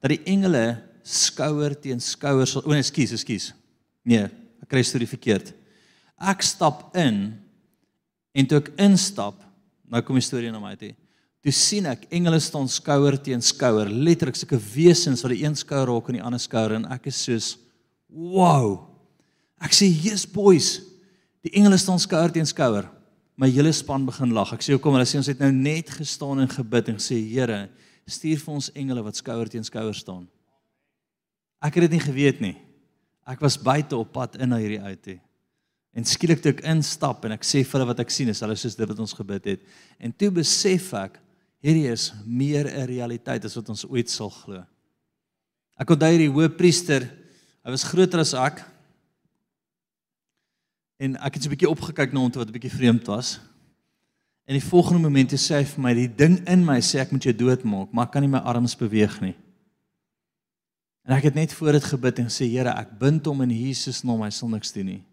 dat 0.02 0.12
die 0.12 0.22
engele 0.34 0.66
skouer 1.06 1.76
teen 1.78 2.02
skouer 2.02 2.50
sal. 2.50 2.66
O, 2.66 2.74
nee, 2.74 2.82
ekskuus, 2.82 3.14
ekskuus. 3.20 3.52
Nee, 4.06 4.26
ek 4.64 4.70
kry 4.72 4.82
storie 4.86 5.10
verkeerd. 5.10 5.54
Ek 6.18 6.42
stap 6.46 6.90
in 6.98 7.36
En 8.36 8.48
toe 8.48 8.60
ek 8.60 8.74
instap, 8.84 9.40
nou 9.88 10.02
kom 10.04 10.20
die 10.20 10.26
storie 10.26 10.52
na 10.52 10.60
my 10.60 10.74
toe. 10.80 10.92
Toe 11.46 11.54
sien 11.54 11.86
ek 11.88 12.08
engele 12.16 12.40
staan 12.42 12.68
skouer 12.72 13.16
teen 13.22 13.44
skouer, 13.46 13.88
letterlik 13.88 14.36
sulke 14.36 14.58
wesens 14.74 15.22
wat 15.24 15.32
die 15.32 15.44
een 15.44 15.56
skouer 15.56 15.88
raak 15.92 16.10
aan 16.10 16.18
die 16.18 16.26
ander 16.26 16.42
skouer 16.42 16.74
en 16.80 16.88
ek 16.92 17.08
is 17.12 17.22
soos 17.28 17.52
wow. 18.10 18.90
Ek 19.62 19.72
sê, 19.72 19.86
"Yes 19.88 20.26
boys." 20.26 20.82
Die 21.46 21.54
engele 21.54 21.78
staan 21.78 22.00
skouer 22.00 22.32
teen 22.32 22.46
skouer. 22.46 22.90
My 23.38 23.50
hele 23.50 23.72
span 23.72 24.06
begin 24.06 24.34
lag. 24.34 24.52
Ek 24.54 24.62
sê, 24.62 24.74
"Hoekom?" 24.74 24.94
Hulle 24.94 25.06
sê 25.06 25.18
ons 25.18 25.28
het 25.28 25.40
nou 25.40 25.52
net 25.52 25.90
gestaan 25.90 26.40
en 26.40 26.48
gebid 26.48 26.90
en 26.90 26.96
gesê, 26.96 27.22
"Here, 27.22 27.70
stuur 28.08 28.40
vir 28.40 28.54
ons 28.54 28.72
engele 28.74 29.04
wat 29.04 29.16
skouer 29.16 29.48
teen 29.48 29.64
skouer 29.64 29.94
staan." 29.94 30.28
Ek 31.62 31.76
het 31.76 31.90
dit 31.90 31.92
nie 31.92 32.00
geweet 32.00 32.42
nie. 32.42 32.58
Ek 33.26 33.40
was 33.40 33.58
buite 33.58 33.96
op 33.96 34.12
pad 34.12 34.36
in 34.36 34.50
na 34.50 34.58
hierdie 34.58 34.82
auto. 34.82 35.20
En 35.96 36.04
skielik 36.04 36.42
toe 36.44 36.52
ek 36.52 36.66
instap 36.68 37.24
en 37.26 37.38
ek 37.38 37.46
sê 37.48 37.62
vir 37.64 37.78
hulle 37.78 37.88
wat 37.88 38.02
ek 38.04 38.12
sien 38.12 38.30
is 38.32 38.42
hulle 38.44 38.58
soos 38.60 38.76
dit 38.76 38.90
wat 38.90 39.00
ons 39.00 39.16
gebid 39.16 39.54
het. 39.54 39.62
En 40.00 40.12
toe 40.12 40.30
besef 40.36 40.92
ek 41.00 41.22
hierdie 41.64 41.88
is 41.88 42.12
meer 42.26 42.68
'n 42.68 42.88
realiteit 42.90 43.46
as 43.46 43.56
wat 43.56 43.70
ons 43.70 43.86
ooit 43.88 44.10
sal 44.10 44.30
glo. 44.30 44.64
Ek 45.80 45.90
onthou 45.90 46.12
hierdie 46.12 46.32
hoëpriester, 46.32 47.08
hy 47.64 47.72
was 47.72 47.84
groter 47.84 48.20
as 48.20 48.34
ek. 48.34 48.64
En 51.00 51.16
ek 51.18 51.34
het 51.36 51.44
so 51.44 51.50
'n 51.50 51.56
bietjie 51.56 51.72
opgekyk 51.72 52.14
na 52.14 52.20
hom 52.20 52.32
toe 52.32 52.44
wat 52.44 52.50
'n 52.50 52.60
bietjie 52.60 52.78
vreemd 52.78 53.08
was. 53.08 53.40
En 54.46 54.54
die 54.54 54.70
volgende 54.70 55.08
oomblik 55.08 55.32
sê 55.32 55.56
hy 55.58 55.64
vir 55.64 55.82
my, 55.82 55.94
die 55.94 56.16
ding 56.16 56.38
in 56.48 56.64
my 56.64 56.80
sê 56.80 57.00
ek 57.00 57.12
moet 57.12 57.24
jou 57.24 57.34
doodmaak, 57.34 57.92
maar 57.92 58.06
ek 58.06 58.12
kan 58.12 58.22
nie 58.22 58.30
my 58.30 58.40
arms 58.40 58.76
beweeg 58.76 59.22
nie. 59.22 59.36
En 61.06 61.16
ek 61.16 61.24
het 61.24 61.36
net 61.36 61.54
voor 61.54 61.72
dit 61.72 61.84
gebid 61.84 62.20
en 62.20 62.30
sê 62.30 62.46
Here, 62.50 62.70
ek 62.70 63.00
bind 63.00 63.26
hom 63.26 63.42
in 63.42 63.50
Jesus 63.50 64.04
naam, 64.04 64.22
hy 64.22 64.30
sal 64.30 64.50
niks 64.50 64.72
doen 64.72 64.86
nie. 64.86 65.04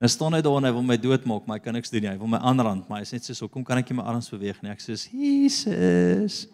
Nou 0.00 0.08
staan 0.08 0.32
hy 0.32 0.40
daar 0.40 0.56
en 0.56 0.64
hy 0.64 0.70
wil 0.72 0.84
my 0.88 0.96
doodmaak, 0.96 1.44
maar 1.44 1.58
hy 1.58 1.64
kan 1.64 1.74
niks 1.76 1.90
doen 1.92 2.06
nie. 2.06 2.12
Hy 2.14 2.20
wil 2.22 2.30
my 2.32 2.40
aanrand, 2.40 2.86
maar 2.88 3.02
hy 3.02 3.08
sê 3.08 3.20
net 3.20 3.36
so, 3.36 3.48
"Kom 3.48 3.64
kan 3.64 3.78
ek 3.78 3.90
nie 3.90 3.96
my 3.96 4.04
arms 4.08 4.30
beweeg 4.30 4.62
nie." 4.62 4.70
Ek 4.70 4.80
sê, 4.80 4.96
"Jesus." 4.96 6.46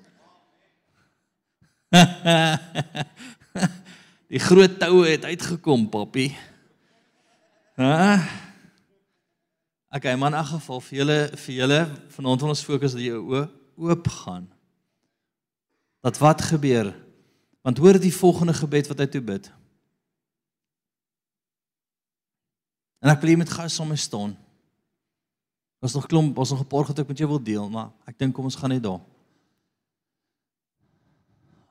Die 4.33 4.43
groot 4.43 4.81
toue 4.81 5.07
het 5.07 5.25
uitgekom, 5.25 5.89
papi. 5.89 6.35
Hæ? 7.77 8.21
Okay, 9.97 10.17
man, 10.17 10.33
in 10.33 10.39
elk 10.39 10.47
geval 10.47 10.81
vir 10.81 10.99
julle 10.99 11.31
vir 11.37 11.55
julle 11.55 11.81
vanaand 12.17 12.41
wil 12.41 12.53
ons 12.53 12.65
fokus 12.65 12.97
dat 12.97 13.05
jou 13.05 13.21
oë 13.23 13.45
oop 13.77 14.09
gaan. 14.09 14.49
Dat 16.03 16.19
wat 16.19 16.43
gebeur? 16.43 16.91
Want 17.63 17.79
hoor 17.79 18.01
die 18.01 18.15
volgende 18.15 18.55
gebed 18.55 18.89
wat 18.91 18.99
hy 18.99 19.07
toe 19.07 19.23
bid. 19.23 19.53
En 23.07 23.13
ek 23.13 23.21
wil 23.23 23.31
jy 23.31 23.39
met 23.39 23.53
gou 23.55 23.69
saam 23.71 23.93
staan. 23.95 24.33
Ons 25.79 25.95
nog 25.95 26.09
klomp, 26.11 26.39
ons 26.43 26.51
nog 26.51 26.65
'n 26.65 26.67
paar 26.67 26.85
goed 26.85 26.99
ek 26.99 27.07
met 27.07 27.19
jou 27.19 27.29
wil 27.29 27.43
deel, 27.43 27.71
maar 27.71 27.93
ek 28.05 28.19
dink 28.19 28.35
kom 28.35 28.45
ons 28.45 28.57
gaan 28.57 28.71
net 28.71 28.83
daar. 28.83 29.01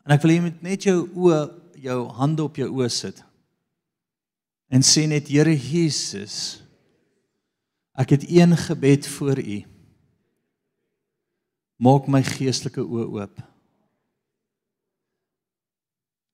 En 0.06 0.12
ek 0.16 0.22
wil 0.22 0.32
jy 0.32 0.42
met 0.42 0.62
net 0.62 0.84
jou 0.84 1.10
oë, 1.12 1.52
jou 1.76 2.08
hande 2.08 2.44
op 2.44 2.56
jou 2.56 2.70
oë 2.70 2.90
sit. 2.90 3.24
En 4.70 4.82
sê 4.82 5.08
net 5.08 5.28
Here 5.28 5.58
Jesus, 5.58 6.64
ek 7.94 8.10
het 8.10 8.30
een 8.30 8.56
gebed 8.58 9.06
vir 9.06 9.40
U. 9.40 9.66
Maak 11.78 12.08
my 12.08 12.24
geestelike 12.24 12.80
oë 12.80 13.12
oop. 13.12 13.42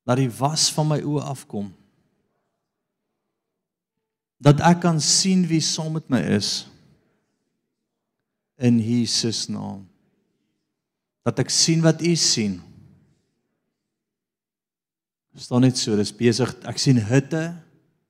Laat 0.05 0.17
die 0.17 0.29
was 0.29 0.71
van 0.71 0.87
my 0.87 1.01
oë 1.01 1.25
afkom 1.25 1.80
dat 4.41 4.61
ek 4.65 4.81
kan 4.87 4.99
sien 5.03 5.45
wie 5.49 5.61
saam 5.61 5.95
met 5.99 6.07
my 6.09 6.21
is 6.37 6.65
in 8.61 8.79
Jesus 8.81 9.47
naam. 9.49 9.85
Dat 11.25 11.39
ek 11.41 11.53
sien 11.53 11.81
wat 11.85 12.01
U 12.01 12.15
sien. 12.17 12.59
staan 15.37 15.63
net 15.63 15.77
so, 15.77 15.95
dis 15.95 16.11
besig 16.13 16.49
ek 16.67 16.77
sien 16.81 16.99
hitte 16.99 17.53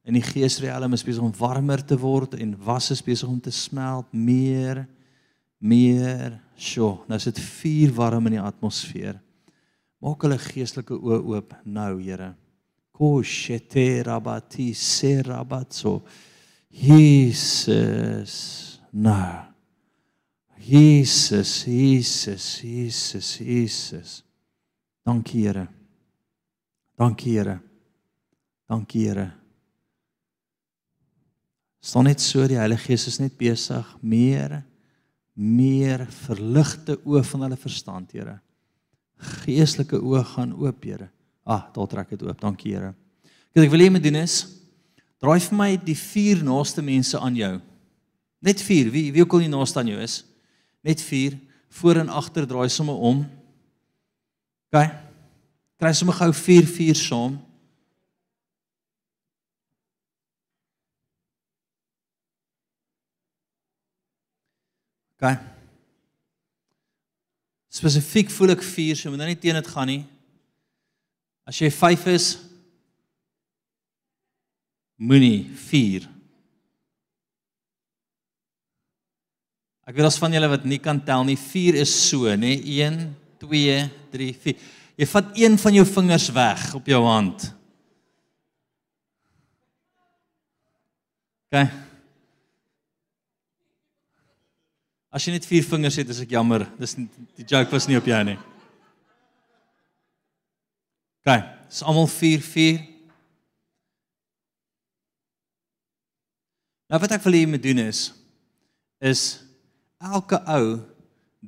in 0.03 0.17
die 0.17 0.25
geesriem 0.25 0.95
is 0.97 1.05
besig 1.05 1.23
om 1.23 1.35
warmer 1.37 1.83
te 1.85 1.95
word 1.99 2.33
en 2.39 2.55
was 2.65 2.89
is 2.91 3.03
besig 3.05 3.29
om 3.29 3.39
te 3.39 3.53
smelt 3.53 4.09
meer 4.11 4.87
meer. 5.61 6.39
Sjoe, 6.61 6.99
nou 7.09 7.17
is 7.17 7.27
dit 7.29 7.39
vuur 7.41 7.93
warm 7.97 8.27
in 8.29 8.37
die 8.37 8.43
atmosfeer. 8.43 9.19
Maak 10.01 10.25
hulle 10.25 10.37
geestelike 10.41 10.97
oë 10.97 11.19
oop 11.21 11.55
nou, 11.65 11.93
Here. 12.01 12.33
Koshete 12.91 14.03
rabati 14.03 14.73
serabatso. 14.73 16.01
Jesus. 16.69 18.79
Nou. 18.91 19.51
Jesus, 20.61 21.65
Jesus, 21.65 22.61
Jesus, 22.61 23.39
Jesus. 23.39 24.23
Dankie, 25.03 25.41
Here. 25.41 25.67
Dankie, 26.95 27.31
Here. 27.31 27.59
Dankie, 28.69 29.07
Here. 29.07 29.31
Staan 31.81 32.05
net 32.05 32.21
so 32.21 32.45
die 32.45 32.59
Heilige 32.59 32.91
Gees 32.91 33.07
is 33.09 33.17
net 33.19 33.33
besig 33.39 33.87
meer 34.05 34.59
meer 35.33 36.03
verligte 36.11 36.99
oë 37.07 37.23
van 37.25 37.47
hulle 37.47 37.57
verstand, 37.57 38.13
Here. 38.13 38.37
Geestelike 39.41 39.97
oë 39.97 40.21
gaan 40.35 40.53
oop, 40.53 40.85
Here. 40.85 41.09
Ah, 41.43 41.67
daar 41.73 41.87
trek 41.87 42.09
dit 42.09 42.23
oop. 42.23 42.41
Dankie, 42.41 42.73
Here. 42.75 42.93
Wat 43.51 43.65
ek 43.65 43.71
wil 43.73 43.81
hê 43.83 43.89
jy 43.89 43.93
moet 43.97 44.03
doen 44.05 44.21
is 44.21 44.41
draai 45.21 45.37
vir 45.43 45.57
my 45.57 45.69
die 45.77 45.97
vier 45.97 46.39
naaste 46.41 46.81
mense 46.81 47.19
aan 47.19 47.35
jou. 47.37 47.53
Net 48.41 48.61
vier. 48.65 48.89
Wie 48.89 49.11
wie 49.13 49.21
ook 49.21 49.35
al 49.37 49.45
die 49.45 49.53
naaste 49.53 49.81
aan 49.81 49.91
jou 49.91 49.99
is. 50.01 50.23
Net 50.81 51.01
vier 51.05 51.37
voor 51.77 52.01
en 52.01 52.09
agter 52.09 52.47
draai 52.49 52.69
sommer 52.69 52.97
om. 52.97 53.21
OK. 54.71 54.89
Kry 55.81 55.93
sommer 55.93 56.17
gou 56.17 56.31
4 56.33 56.67
4 56.67 56.97
saam. 56.97 57.37
OK. 65.21 65.37
Spesifiek 67.71 68.31
voel 68.33 68.55
ek 68.55 68.63
4, 68.65 68.97
so 68.97 69.13
moet 69.13 69.21
nou 69.21 69.29
nie 69.29 69.37
teen 69.39 69.59
dit 69.59 69.69
gaan 69.69 69.89
nie. 69.89 70.01
As 71.47 71.57
jy 71.61 71.71
5 71.73 72.07
is, 72.13 72.27
moenie 75.01 75.47
4. 75.57 76.05
Ek 79.89 79.97
weet 79.97 80.07
as 80.07 80.19
van 80.21 80.31
julle 80.35 80.51
wat 80.51 80.67
nie 80.69 80.79
kan 80.79 81.01
tel 81.03 81.25
nie, 81.27 81.37
4 81.39 81.81
is 81.81 81.91
so, 81.91 82.29
nê? 82.37 82.53
1 82.61 83.01
2 83.41 83.79
3 84.13 84.29
4. 84.45 84.69
Jy 85.01 85.07
vat 85.09 85.31
een 85.39 85.57
van 85.57 85.79
jou 85.79 85.85
vingers 85.89 86.27
weg 86.35 86.67
op 86.77 86.91
jou 86.91 87.01
hand. 87.07 87.47
OK. 91.49 91.65
As 95.11 95.25
jy 95.25 95.33
net 95.35 95.49
4 95.49 95.65
vingers 95.73 95.97
het, 95.99 96.13
is 96.13 96.21
ek 96.23 96.37
jammer. 96.37 96.63
Dis 96.79 96.95
die 96.95 97.43
joke 97.43 97.73
was 97.73 97.89
nie 97.89 97.97
op 97.99 98.07
jou 98.07 98.21
nie. 98.29 98.37
OK, 101.21 101.37
dis 101.69 101.83
almal 101.85 102.07
4 102.09 102.41
4. 102.41 102.79
Nou 106.89 106.99
wat 106.99 107.13
ek 107.13 107.21
wil 107.23 107.37
hê 107.37 107.43
jy 107.45 107.51
moet 107.53 107.63
doen 107.63 107.85
is 107.85 107.99
is 109.01 109.21
elke 110.01 110.37
ou 110.49 110.81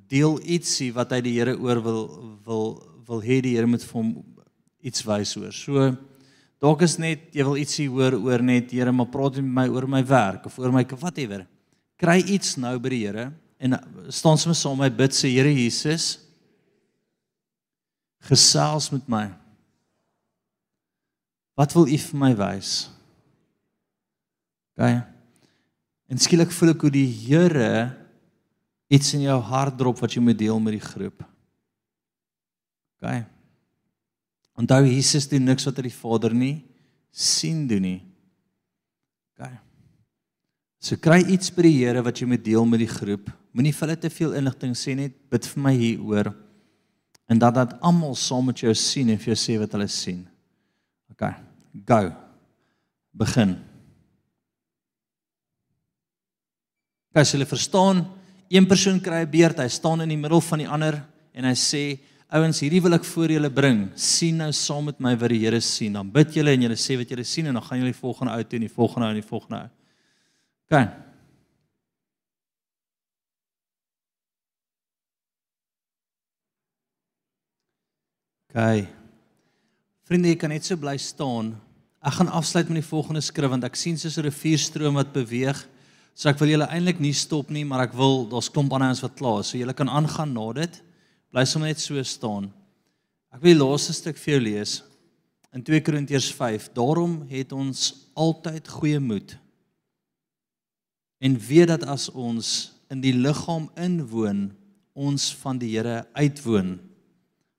deel 0.10 0.40
ietsie 0.56 0.92
wat 0.94 1.12
hy 1.14 1.20
die 1.26 1.34
Here 1.40 1.58
oor 1.58 1.82
wil 1.84 2.00
wil 2.46 2.64
wil 3.10 3.26
hê 3.26 3.42
die 3.44 3.58
Here 3.58 3.68
moet 3.70 3.84
vir 3.84 3.98
hom 3.98 4.14
iets 4.86 5.04
wys 5.10 5.34
oor. 5.42 5.52
So 5.52 5.90
dalk 6.62 6.86
is 6.86 7.00
net 7.02 7.34
jy 7.34 7.50
wil 7.50 7.60
ietsie 7.60 7.90
hoor 7.90 8.16
oor 8.22 8.46
net 8.46 8.72
Here, 8.72 8.94
maar 8.94 9.10
praat 9.10 9.42
met 9.42 9.52
my 9.58 9.68
oor 9.74 9.90
my 9.90 10.06
werk 10.06 10.46
of 10.48 10.58
oor 10.62 10.72
my 10.72 10.86
whatever. 11.02 11.48
Kry 11.98 12.22
iets 12.22 12.60
nou 12.62 12.78
by 12.78 12.94
die 12.94 13.06
Here 13.08 13.32
en 13.58 13.80
staan 14.14 14.38
soms 14.38 14.62
saam 14.62 14.78
met 14.78 14.94
my 14.94 14.98
bid 15.02 15.18
sê 15.18 15.34
Here 15.34 15.50
Jesus 15.50 16.20
gesels 18.24 18.94
met 18.94 19.10
my. 19.10 19.32
Wat 21.60 21.74
wil 21.78 21.90
U 21.90 21.98
vir 21.98 22.20
my 22.20 22.32
wys? 22.38 22.72
OK. 24.74 25.04
En 26.10 26.22
skielik 26.22 26.54
voel 26.54 26.74
ek 26.74 26.86
hoe 26.86 26.94
die 26.94 27.08
Here 27.08 27.94
iets 28.94 29.14
in 29.18 29.26
jou 29.26 29.38
hart 29.50 29.78
drop 29.80 30.02
wat 30.02 30.14
jy 30.14 30.22
moet 30.22 30.38
deel 30.38 30.60
met 30.62 30.78
die 30.78 30.86
groep. 30.86 31.24
OK. 33.02 33.22
Onthou 34.60 34.84
Jesus 34.86 35.30
doen 35.30 35.46
niks 35.50 35.66
wat 35.70 35.80
hy 35.80 35.88
die 35.90 35.96
Vader 35.96 36.34
nie 36.38 36.58
sien 37.14 37.68
doen 37.70 37.86
nie. 37.86 38.02
OK. 39.38 39.50
So 40.84 40.98
kry 41.00 41.22
iets 41.32 41.54
by 41.54 41.68
die 41.68 41.78
Here 41.78 42.04
wat 42.06 42.20
jy 42.22 42.28
moet 42.30 42.44
deel 42.46 42.66
met 42.70 42.82
die 42.82 42.90
groep. 42.90 43.30
Moenie 43.54 43.74
vir 43.74 43.88
hulle 43.88 44.02
te 44.02 44.10
veel 44.14 44.34
inligting 44.42 44.74
sê 44.78 44.98
net 44.98 45.16
bid 45.32 45.46
vir 45.46 45.62
my 45.62 45.74
hieroor 45.78 46.34
en 47.32 47.40
dat 47.40 47.56
dat 47.56 47.76
almal 47.86 48.18
saam 48.20 48.50
met 48.50 48.60
jou 48.66 48.74
sien 48.76 49.08
en 49.14 49.20
vir 49.22 49.32
jou 49.32 49.40
sê 49.40 49.56
wat 49.62 49.72
hulle 49.78 49.88
sien. 49.90 50.26
OK. 51.14 51.34
Go. 51.86 52.02
Begin. 53.14 53.58
As 57.14 57.32
jy 57.34 57.46
verstaan, 57.46 58.08
een 58.50 58.66
persoon 58.66 59.00
kry 59.02 59.22
'n 59.22 59.30
beerd, 59.30 59.60
hy 59.62 59.70
staan 59.70 60.02
in 60.02 60.10
die 60.10 60.18
middel 60.18 60.42
van 60.42 60.60
die 60.60 60.68
ander 60.68 61.06
en 61.34 61.46
hy 61.46 61.54
sê, 61.54 62.00
"Ouens, 62.34 62.60
hierdie 62.60 62.82
wil 62.82 62.94
ek 62.94 63.06
voor 63.06 63.30
julle 63.30 63.50
bring. 63.50 63.92
Sien 63.96 64.38
nou 64.38 64.52
saam 64.52 64.86
met 64.86 65.00
my 65.00 65.16
wat 65.16 65.30
die 65.30 65.40
Here 65.40 65.60
sien. 65.62 65.94
Dan 65.94 66.12
bid 66.12 66.34
julle 66.34 66.52
en 66.52 66.62
julle 66.62 66.76
sê 66.76 66.98
wat 66.98 67.10
julle 67.10 67.24
sien 67.24 67.46
en 67.46 67.54
dan 67.54 67.64
gaan 67.64 67.78
julle 67.78 67.92
die 67.92 68.00
volgende 68.00 68.34
ou 68.34 68.44
toe 68.44 68.60
en 68.60 68.68
die 68.68 68.76
volgende 68.76 69.06
ou 69.06 69.10
en 69.10 69.22
die 69.22 69.30
volgende 69.30 69.58
ou." 69.62 69.70
OK. 70.72 70.90
OK. 78.56 79.03
Vriende, 80.04 80.34
jy 80.34 80.36
kan 80.36 80.52
net 80.52 80.66
so 80.68 80.76
bly 80.76 80.98
staan. 81.00 81.54
Ek 82.04 82.18
gaan 82.18 82.32
afsluit 82.36 82.68
met 82.68 82.82
die 82.82 82.90
volgende 82.90 83.22
skrif 83.24 83.54
want 83.54 83.64
ek 83.64 83.78
sien 83.80 83.96
soos 83.98 84.18
'n 84.20 84.26
rivierstroom 84.28 85.00
wat 85.00 85.14
beweeg. 85.16 85.56
So 86.14 86.30
ek 86.30 86.40
wil 86.40 86.50
julle 86.50 86.68
eintlik 86.68 87.00
nie 87.00 87.14
stop 87.14 87.50
nie, 87.50 87.64
maar 87.64 87.88
ek 87.88 87.94
wil 87.96 88.28
daar's 88.28 88.52
klomp 88.52 88.74
ander 88.74 88.90
ons 88.90 89.02
wat 89.02 89.16
klaar 89.16 89.40
is. 89.40 89.48
So 89.48 89.58
julle 89.58 89.74
kan 89.74 89.88
aangaan 89.88 90.34
na 90.34 90.54
dit. 90.54 90.82
Bly 91.32 91.46
sommer 91.46 91.70
net 91.70 91.80
so 91.80 91.96
staan. 92.04 92.52
Ek 93.34 93.42
wil 93.42 93.54
die 93.54 93.64
laaste 93.64 93.94
stuk 93.94 94.18
vir 94.18 94.34
jou 94.34 94.42
lees 94.44 94.84
in 95.54 95.64
2 95.64 95.82
Korintiërs 95.82 96.32
5. 96.34 96.74
Daarom 96.74 97.26
het 97.30 97.54
ons 97.54 98.10
altyd 98.14 98.68
goeie 98.68 99.00
moed. 99.00 99.38
En 101.22 101.40
weet 101.40 101.68
dat 101.68 101.84
as 101.88 102.10
ons 102.10 102.74
in 102.92 103.02
die 103.02 103.14
liggaam 103.14 103.70
inwoon, 103.80 104.52
ons 104.94 105.34
van 105.42 105.58
die 105.58 105.72
Here 105.78 106.06
uitwoon. 106.14 106.80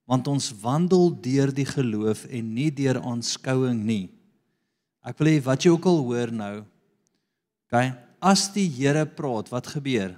Want 0.04 0.28
ons 0.28 0.50
wandel 0.60 1.12
deur 1.24 1.52
die 1.54 1.66
geloof 1.68 2.26
en 2.28 2.52
nie 2.54 2.70
deur 2.74 3.00
aanskouing 3.00 3.80
nie. 3.84 4.08
Ek 5.04 5.18
wil 5.20 5.32
hê 5.32 5.38
wat 5.44 5.64
jy 5.64 5.72
ook 5.72 5.88
al 5.88 6.02
hoor 6.04 6.32
nou. 6.32 6.54
OK, 7.68 7.80
as 8.24 8.46
die 8.54 8.68
Here 8.72 9.04
praat, 9.08 9.50
wat 9.52 9.68
gebeur? 9.72 10.14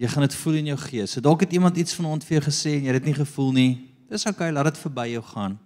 Jy 0.00 0.10
gaan 0.10 0.26
dit 0.26 0.36
voel 0.40 0.56
in 0.58 0.72
jou 0.72 0.78
gees. 0.88 1.12
So 1.14 1.22
dalk 1.22 1.44
het 1.44 1.54
iemand 1.54 1.78
iets 1.78 1.94
vanaand 1.94 2.24
vir 2.26 2.40
jou 2.40 2.46
gesê 2.48 2.78
en 2.78 2.86
jy 2.86 2.94
het 2.94 3.02
dit 3.02 3.12
nie 3.12 3.18
gevoel 3.18 3.52
nie. 3.54 3.72
Dis 4.10 4.26
okay, 4.26 4.50
laat 4.50 4.72
dit 4.72 4.80
verby 4.82 5.06
jou 5.12 5.22
gaan. 5.30 5.58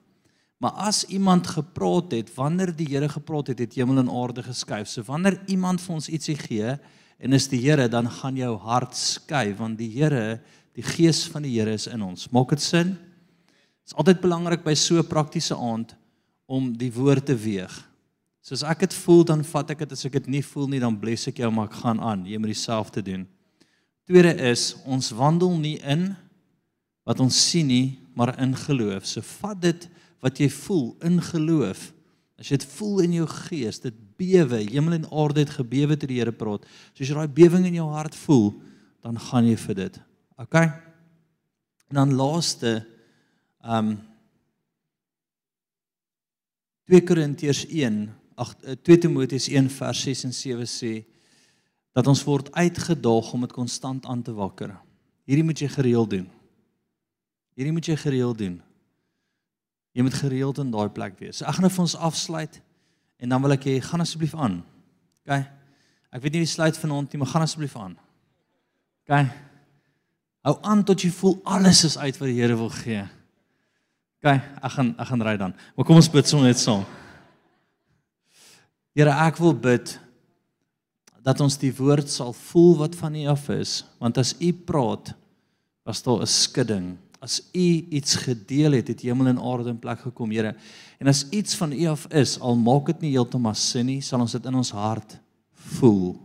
Maar 0.59 0.75
as 0.91 1.05
iemand 1.15 1.47
gepraat 1.47 2.13
het, 2.13 2.31
wanneer 2.35 2.73
die 2.75 2.89
Here 2.91 3.09
gepraat 3.09 3.53
het, 3.53 3.61
het 3.63 3.77
hemel 3.79 4.03
en 4.03 4.11
aarde 4.11 4.43
geskuif. 4.43 4.89
So 4.91 5.07
wanneer 5.07 5.39
iemand 5.47 5.81
vir 5.81 5.95
ons 5.95 6.11
ietsie 6.11 6.37
gee 6.37 6.75
en 7.19 7.37
is 7.37 7.49
die 7.51 7.61
Here, 7.63 7.89
dan 7.89 8.11
gaan 8.11 8.37
jou 8.37 8.57
hart 8.67 8.97
skuif 8.99 9.57
want 9.63 9.79
die 9.79 9.91
Here, 9.95 10.41
die 10.79 10.87
gees 10.87 11.25
van 11.33 11.43
die 11.43 11.57
Here 11.57 11.75
is 11.75 11.89
in 11.91 12.05
ons. 12.07 12.29
Maak 12.35 12.55
dit 12.55 12.63
sin? 12.63 12.95
Dit 13.83 13.91
is 13.91 13.97
altyd 13.99 14.21
belangrik 14.23 14.63
by 14.65 14.75
so 14.79 14.99
'n 14.99 15.09
praktiese 15.09 15.57
aand 15.57 15.97
om 16.47 16.73
die 16.77 16.93
woord 16.93 17.27
te 17.27 17.35
weeg. 17.35 17.73
So 18.43 18.55
as 18.55 18.63
ek 18.63 18.81
dit 18.81 18.95
voel, 18.95 19.25
dan 19.25 19.45
vat 19.45 19.71
ek 19.71 19.79
dit. 19.79 19.93
As 19.93 20.05
ek 20.05 20.13
dit 20.13 20.29
nie 20.29 20.43
voel 20.43 20.69
nie, 20.69 20.81
dan 20.81 20.99
bless 20.99 21.29
ek 21.29 21.39
jou, 21.39 21.51
maar 21.51 21.69
ek 21.69 21.83
gaan 21.83 22.01
aan. 22.01 22.25
Jy 22.25 22.39
moet 22.39 22.55
dieselfde 22.55 23.03
doen. 23.03 23.27
Tweede 24.07 24.33
is 24.51 24.77
ons 24.87 25.11
wandel 25.11 25.59
nie 25.59 25.77
in 25.85 26.17
wat 27.05 27.21
ons 27.21 27.51
sien 27.51 27.67
nie, 27.67 27.99
maar 28.15 28.39
in 28.41 28.55
geloof. 28.57 29.05
So 29.05 29.21
vat 29.21 29.61
dit 29.61 29.89
wat 30.21 30.39
jy 30.39 30.49
voel 30.49 30.97
in 31.03 31.21
geloof. 31.21 31.93
As 32.39 32.49
jy 32.49 32.57
dit 32.57 32.69
voel 32.79 33.01
in 33.01 33.13
jou 33.13 33.27
gees, 33.27 33.81
dit 33.81 33.95
bewe, 34.17 34.65
hemel 34.71 34.93
en 34.93 35.11
aarde 35.11 35.41
het 35.41 35.51
gebewe 35.51 35.97
toe 35.97 36.09
die 36.09 36.21
Here 36.21 36.33
praat. 36.33 36.65
So 36.95 37.03
as 37.03 37.09
jy 37.09 37.15
daai 37.15 37.29
bewing 37.29 37.67
in 37.67 37.75
jou 37.75 37.89
hart 37.93 38.15
voel, 38.15 38.55
dan 39.03 39.19
gaan 39.19 39.45
jy 39.45 39.57
vir 39.57 39.75
dit. 39.75 40.08
OK? 40.39 40.55
En 41.89 41.99
dan 42.03 42.15
laaste 42.15 42.87
ehm 43.65 43.89
um, 43.89 43.97
2 46.89 47.03
Korintiërs 47.05 47.67
1 47.67 47.97
8 48.35 48.83
2 48.83 48.99
Timoteus 48.99 49.49
1 49.49 49.67
vers 49.71 50.03
6 50.03 50.25
en 50.25 50.33
7 50.33 50.67
sê 50.67 50.93
dat 51.93 52.07
ons 52.07 52.23
word 52.25 52.53
uitgedaag 52.55 53.33
om 53.35 53.45
dit 53.45 53.53
konstant 53.53 54.07
aan 54.07 54.23
te 54.23 54.33
wakker. 54.33 54.73
Hierdie 55.29 55.45
moet 55.45 55.61
jy 55.61 55.69
gereeld 55.69 56.11
doen. 56.11 56.29
Hierdie 57.59 57.75
moet 57.75 57.91
jy 57.91 57.97
gereeld 57.99 58.39
doen. 58.39 58.57
Jy 59.93 60.07
moet 60.07 60.15
gereeld 60.15 60.63
in 60.63 60.71
daai 60.71 60.89
plek 60.95 61.19
wees. 61.19 61.43
Ek 61.43 61.59
gaan 61.59 61.67
nou 61.67 61.73
vir 61.75 61.85
ons 61.85 61.97
afsluit 62.09 62.61
en 63.19 63.35
dan 63.35 63.43
wil 63.43 63.57
ek 63.57 63.67
hê 63.67 63.77
gaan 63.83 64.05
asseblief 64.05 64.37
aan. 64.39 64.61
OK. 65.27 65.43
Ek 66.15 66.23
weet 66.23 66.39
nie 66.39 66.45
wie 66.47 66.55
sluit 66.55 66.79
vanaand 66.79 67.13
nie, 67.13 67.21
maar 67.21 67.33
gaan 67.35 67.45
asseblief 67.45 67.75
aan. 67.77 67.99
OK. 69.05 69.48
Hou 70.47 70.55
aan 70.63 70.85
tot 70.87 71.03
jy 71.03 71.11
voel 71.11 71.39
alles 71.45 71.85
is 71.85 71.99
uit 71.99 72.17
wat 72.19 72.29
die 72.31 72.39
Here 72.39 72.57
wil 72.57 72.71
gee. 72.71 73.03
OK, 74.19 74.31
ek 74.35 74.73
gaan 74.75 74.95
ek 74.99 75.11
gaan 75.11 75.25
ry 75.27 75.37
dan. 75.39 75.55
Maar 75.77 75.87
kom 75.87 75.99
ons 75.99 76.11
bid 76.11 76.27
sommer 76.27 76.51
net 76.51 76.59
saam. 76.59 76.87
Here, 78.99 79.13
ek 79.15 79.39
wil 79.39 79.55
bid 79.55 79.95
dat 81.23 81.39
ons 81.45 81.59
die 81.61 81.71
woord 81.77 82.09
sal 82.11 82.33
voel 82.35 82.73
wat 82.81 82.97
van 82.99 83.15
U 83.19 83.25
af 83.31 83.45
is, 83.55 83.83
want 84.03 84.19
as 84.19 84.33
U 84.41 84.51
praat, 84.53 85.13
was 85.87 86.03
daar 86.03 86.23
'n 86.23 86.27
skudding. 86.27 86.97
As 87.21 87.41
U 87.53 87.69
iets 87.91 88.15
gedeel 88.15 88.73
het, 88.73 88.89
het 88.89 89.01
hemel 89.03 89.27
en 89.27 89.39
aarde 89.43 89.71
in 89.71 89.79
plek 89.79 90.01
gekom, 90.01 90.31
Here. 90.31 90.55
En 90.99 91.07
as 91.07 91.29
iets 91.31 91.55
van 91.55 91.73
U 91.73 91.87
af 91.87 92.07
is, 92.11 92.41
al 92.41 92.57
maak 92.57 92.87
dit 92.87 93.01
nie 93.01 93.11
heeltemal 93.11 93.55
sin 93.55 93.87
nie, 93.87 94.01
sal 94.01 94.21
ons 94.21 94.33
dit 94.33 94.47
in 94.47 94.55
ons 94.55 94.71
hart 94.71 95.19
voel. 95.53 96.19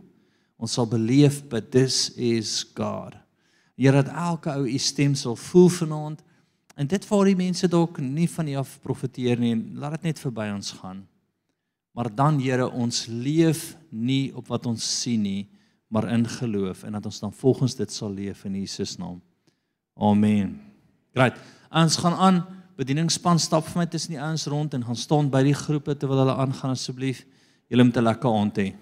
Ons 0.58 0.72
sal 0.72 0.86
beleef 0.86 1.42
but 1.48 1.70
this 1.70 2.10
is 2.16 2.64
God. 2.74 3.23
Here 3.74 4.02
dat 4.02 4.12
elke 4.14 4.52
ou 4.54 4.66
U 4.66 4.78
stem 4.78 5.14
sal 5.14 5.36
voel 5.36 5.68
vanaand. 5.68 6.22
En 6.74 6.86
dit 6.86 7.04
vir 7.06 7.24
die 7.30 7.36
mense 7.38 7.68
dalk 7.70 7.98
nie 8.02 8.28
van 8.30 8.48
U 8.48 8.54
af 8.62 8.78
profeteer 8.82 9.38
nie, 9.38 9.54
laat 9.74 9.98
dit 9.98 10.10
net 10.10 10.22
verby 10.22 10.48
ons 10.54 10.72
gaan. 10.80 11.04
Maar 11.94 12.10
dan 12.14 12.40
Here, 12.42 12.66
ons 12.70 13.06
leef 13.06 13.76
nie 13.90 14.34
op 14.34 14.48
wat 14.50 14.66
ons 14.66 14.82
sien 15.00 15.22
nie, 15.22 15.46
maar 15.88 16.08
in 16.10 16.26
geloof 16.26 16.82
en 16.82 16.96
dat 16.98 17.06
ons 17.06 17.20
dan 17.20 17.32
volgens 17.32 17.76
dit 17.78 17.92
sal 17.92 18.10
leef 18.10 18.44
in 18.44 18.56
Jesus 18.58 18.96
naam. 18.98 19.20
Amen. 19.94 20.56
Great. 21.14 21.38
Ons 21.70 22.00
gaan 22.02 22.18
aan 22.18 22.40
bedieningspan 22.74 23.38
stap 23.38 23.68
vir 23.68 23.84
my 23.84 23.86
tussen 23.86 24.16
die 24.16 24.22
ouens 24.22 24.48
rond 24.50 24.74
en 24.74 24.82
gaan 24.82 24.98
staan 24.98 25.30
by 25.30 25.44
die 25.46 25.54
groepe 25.54 25.94
terwyl 25.94 26.24
hulle 26.24 26.34
aangaan 26.34 26.74
asseblief. 26.74 27.22
Julle 27.70 27.86
moet 27.86 27.96
'n 27.96 28.08
lekker 28.10 28.30
aand 28.30 28.58
hê. 28.58 28.74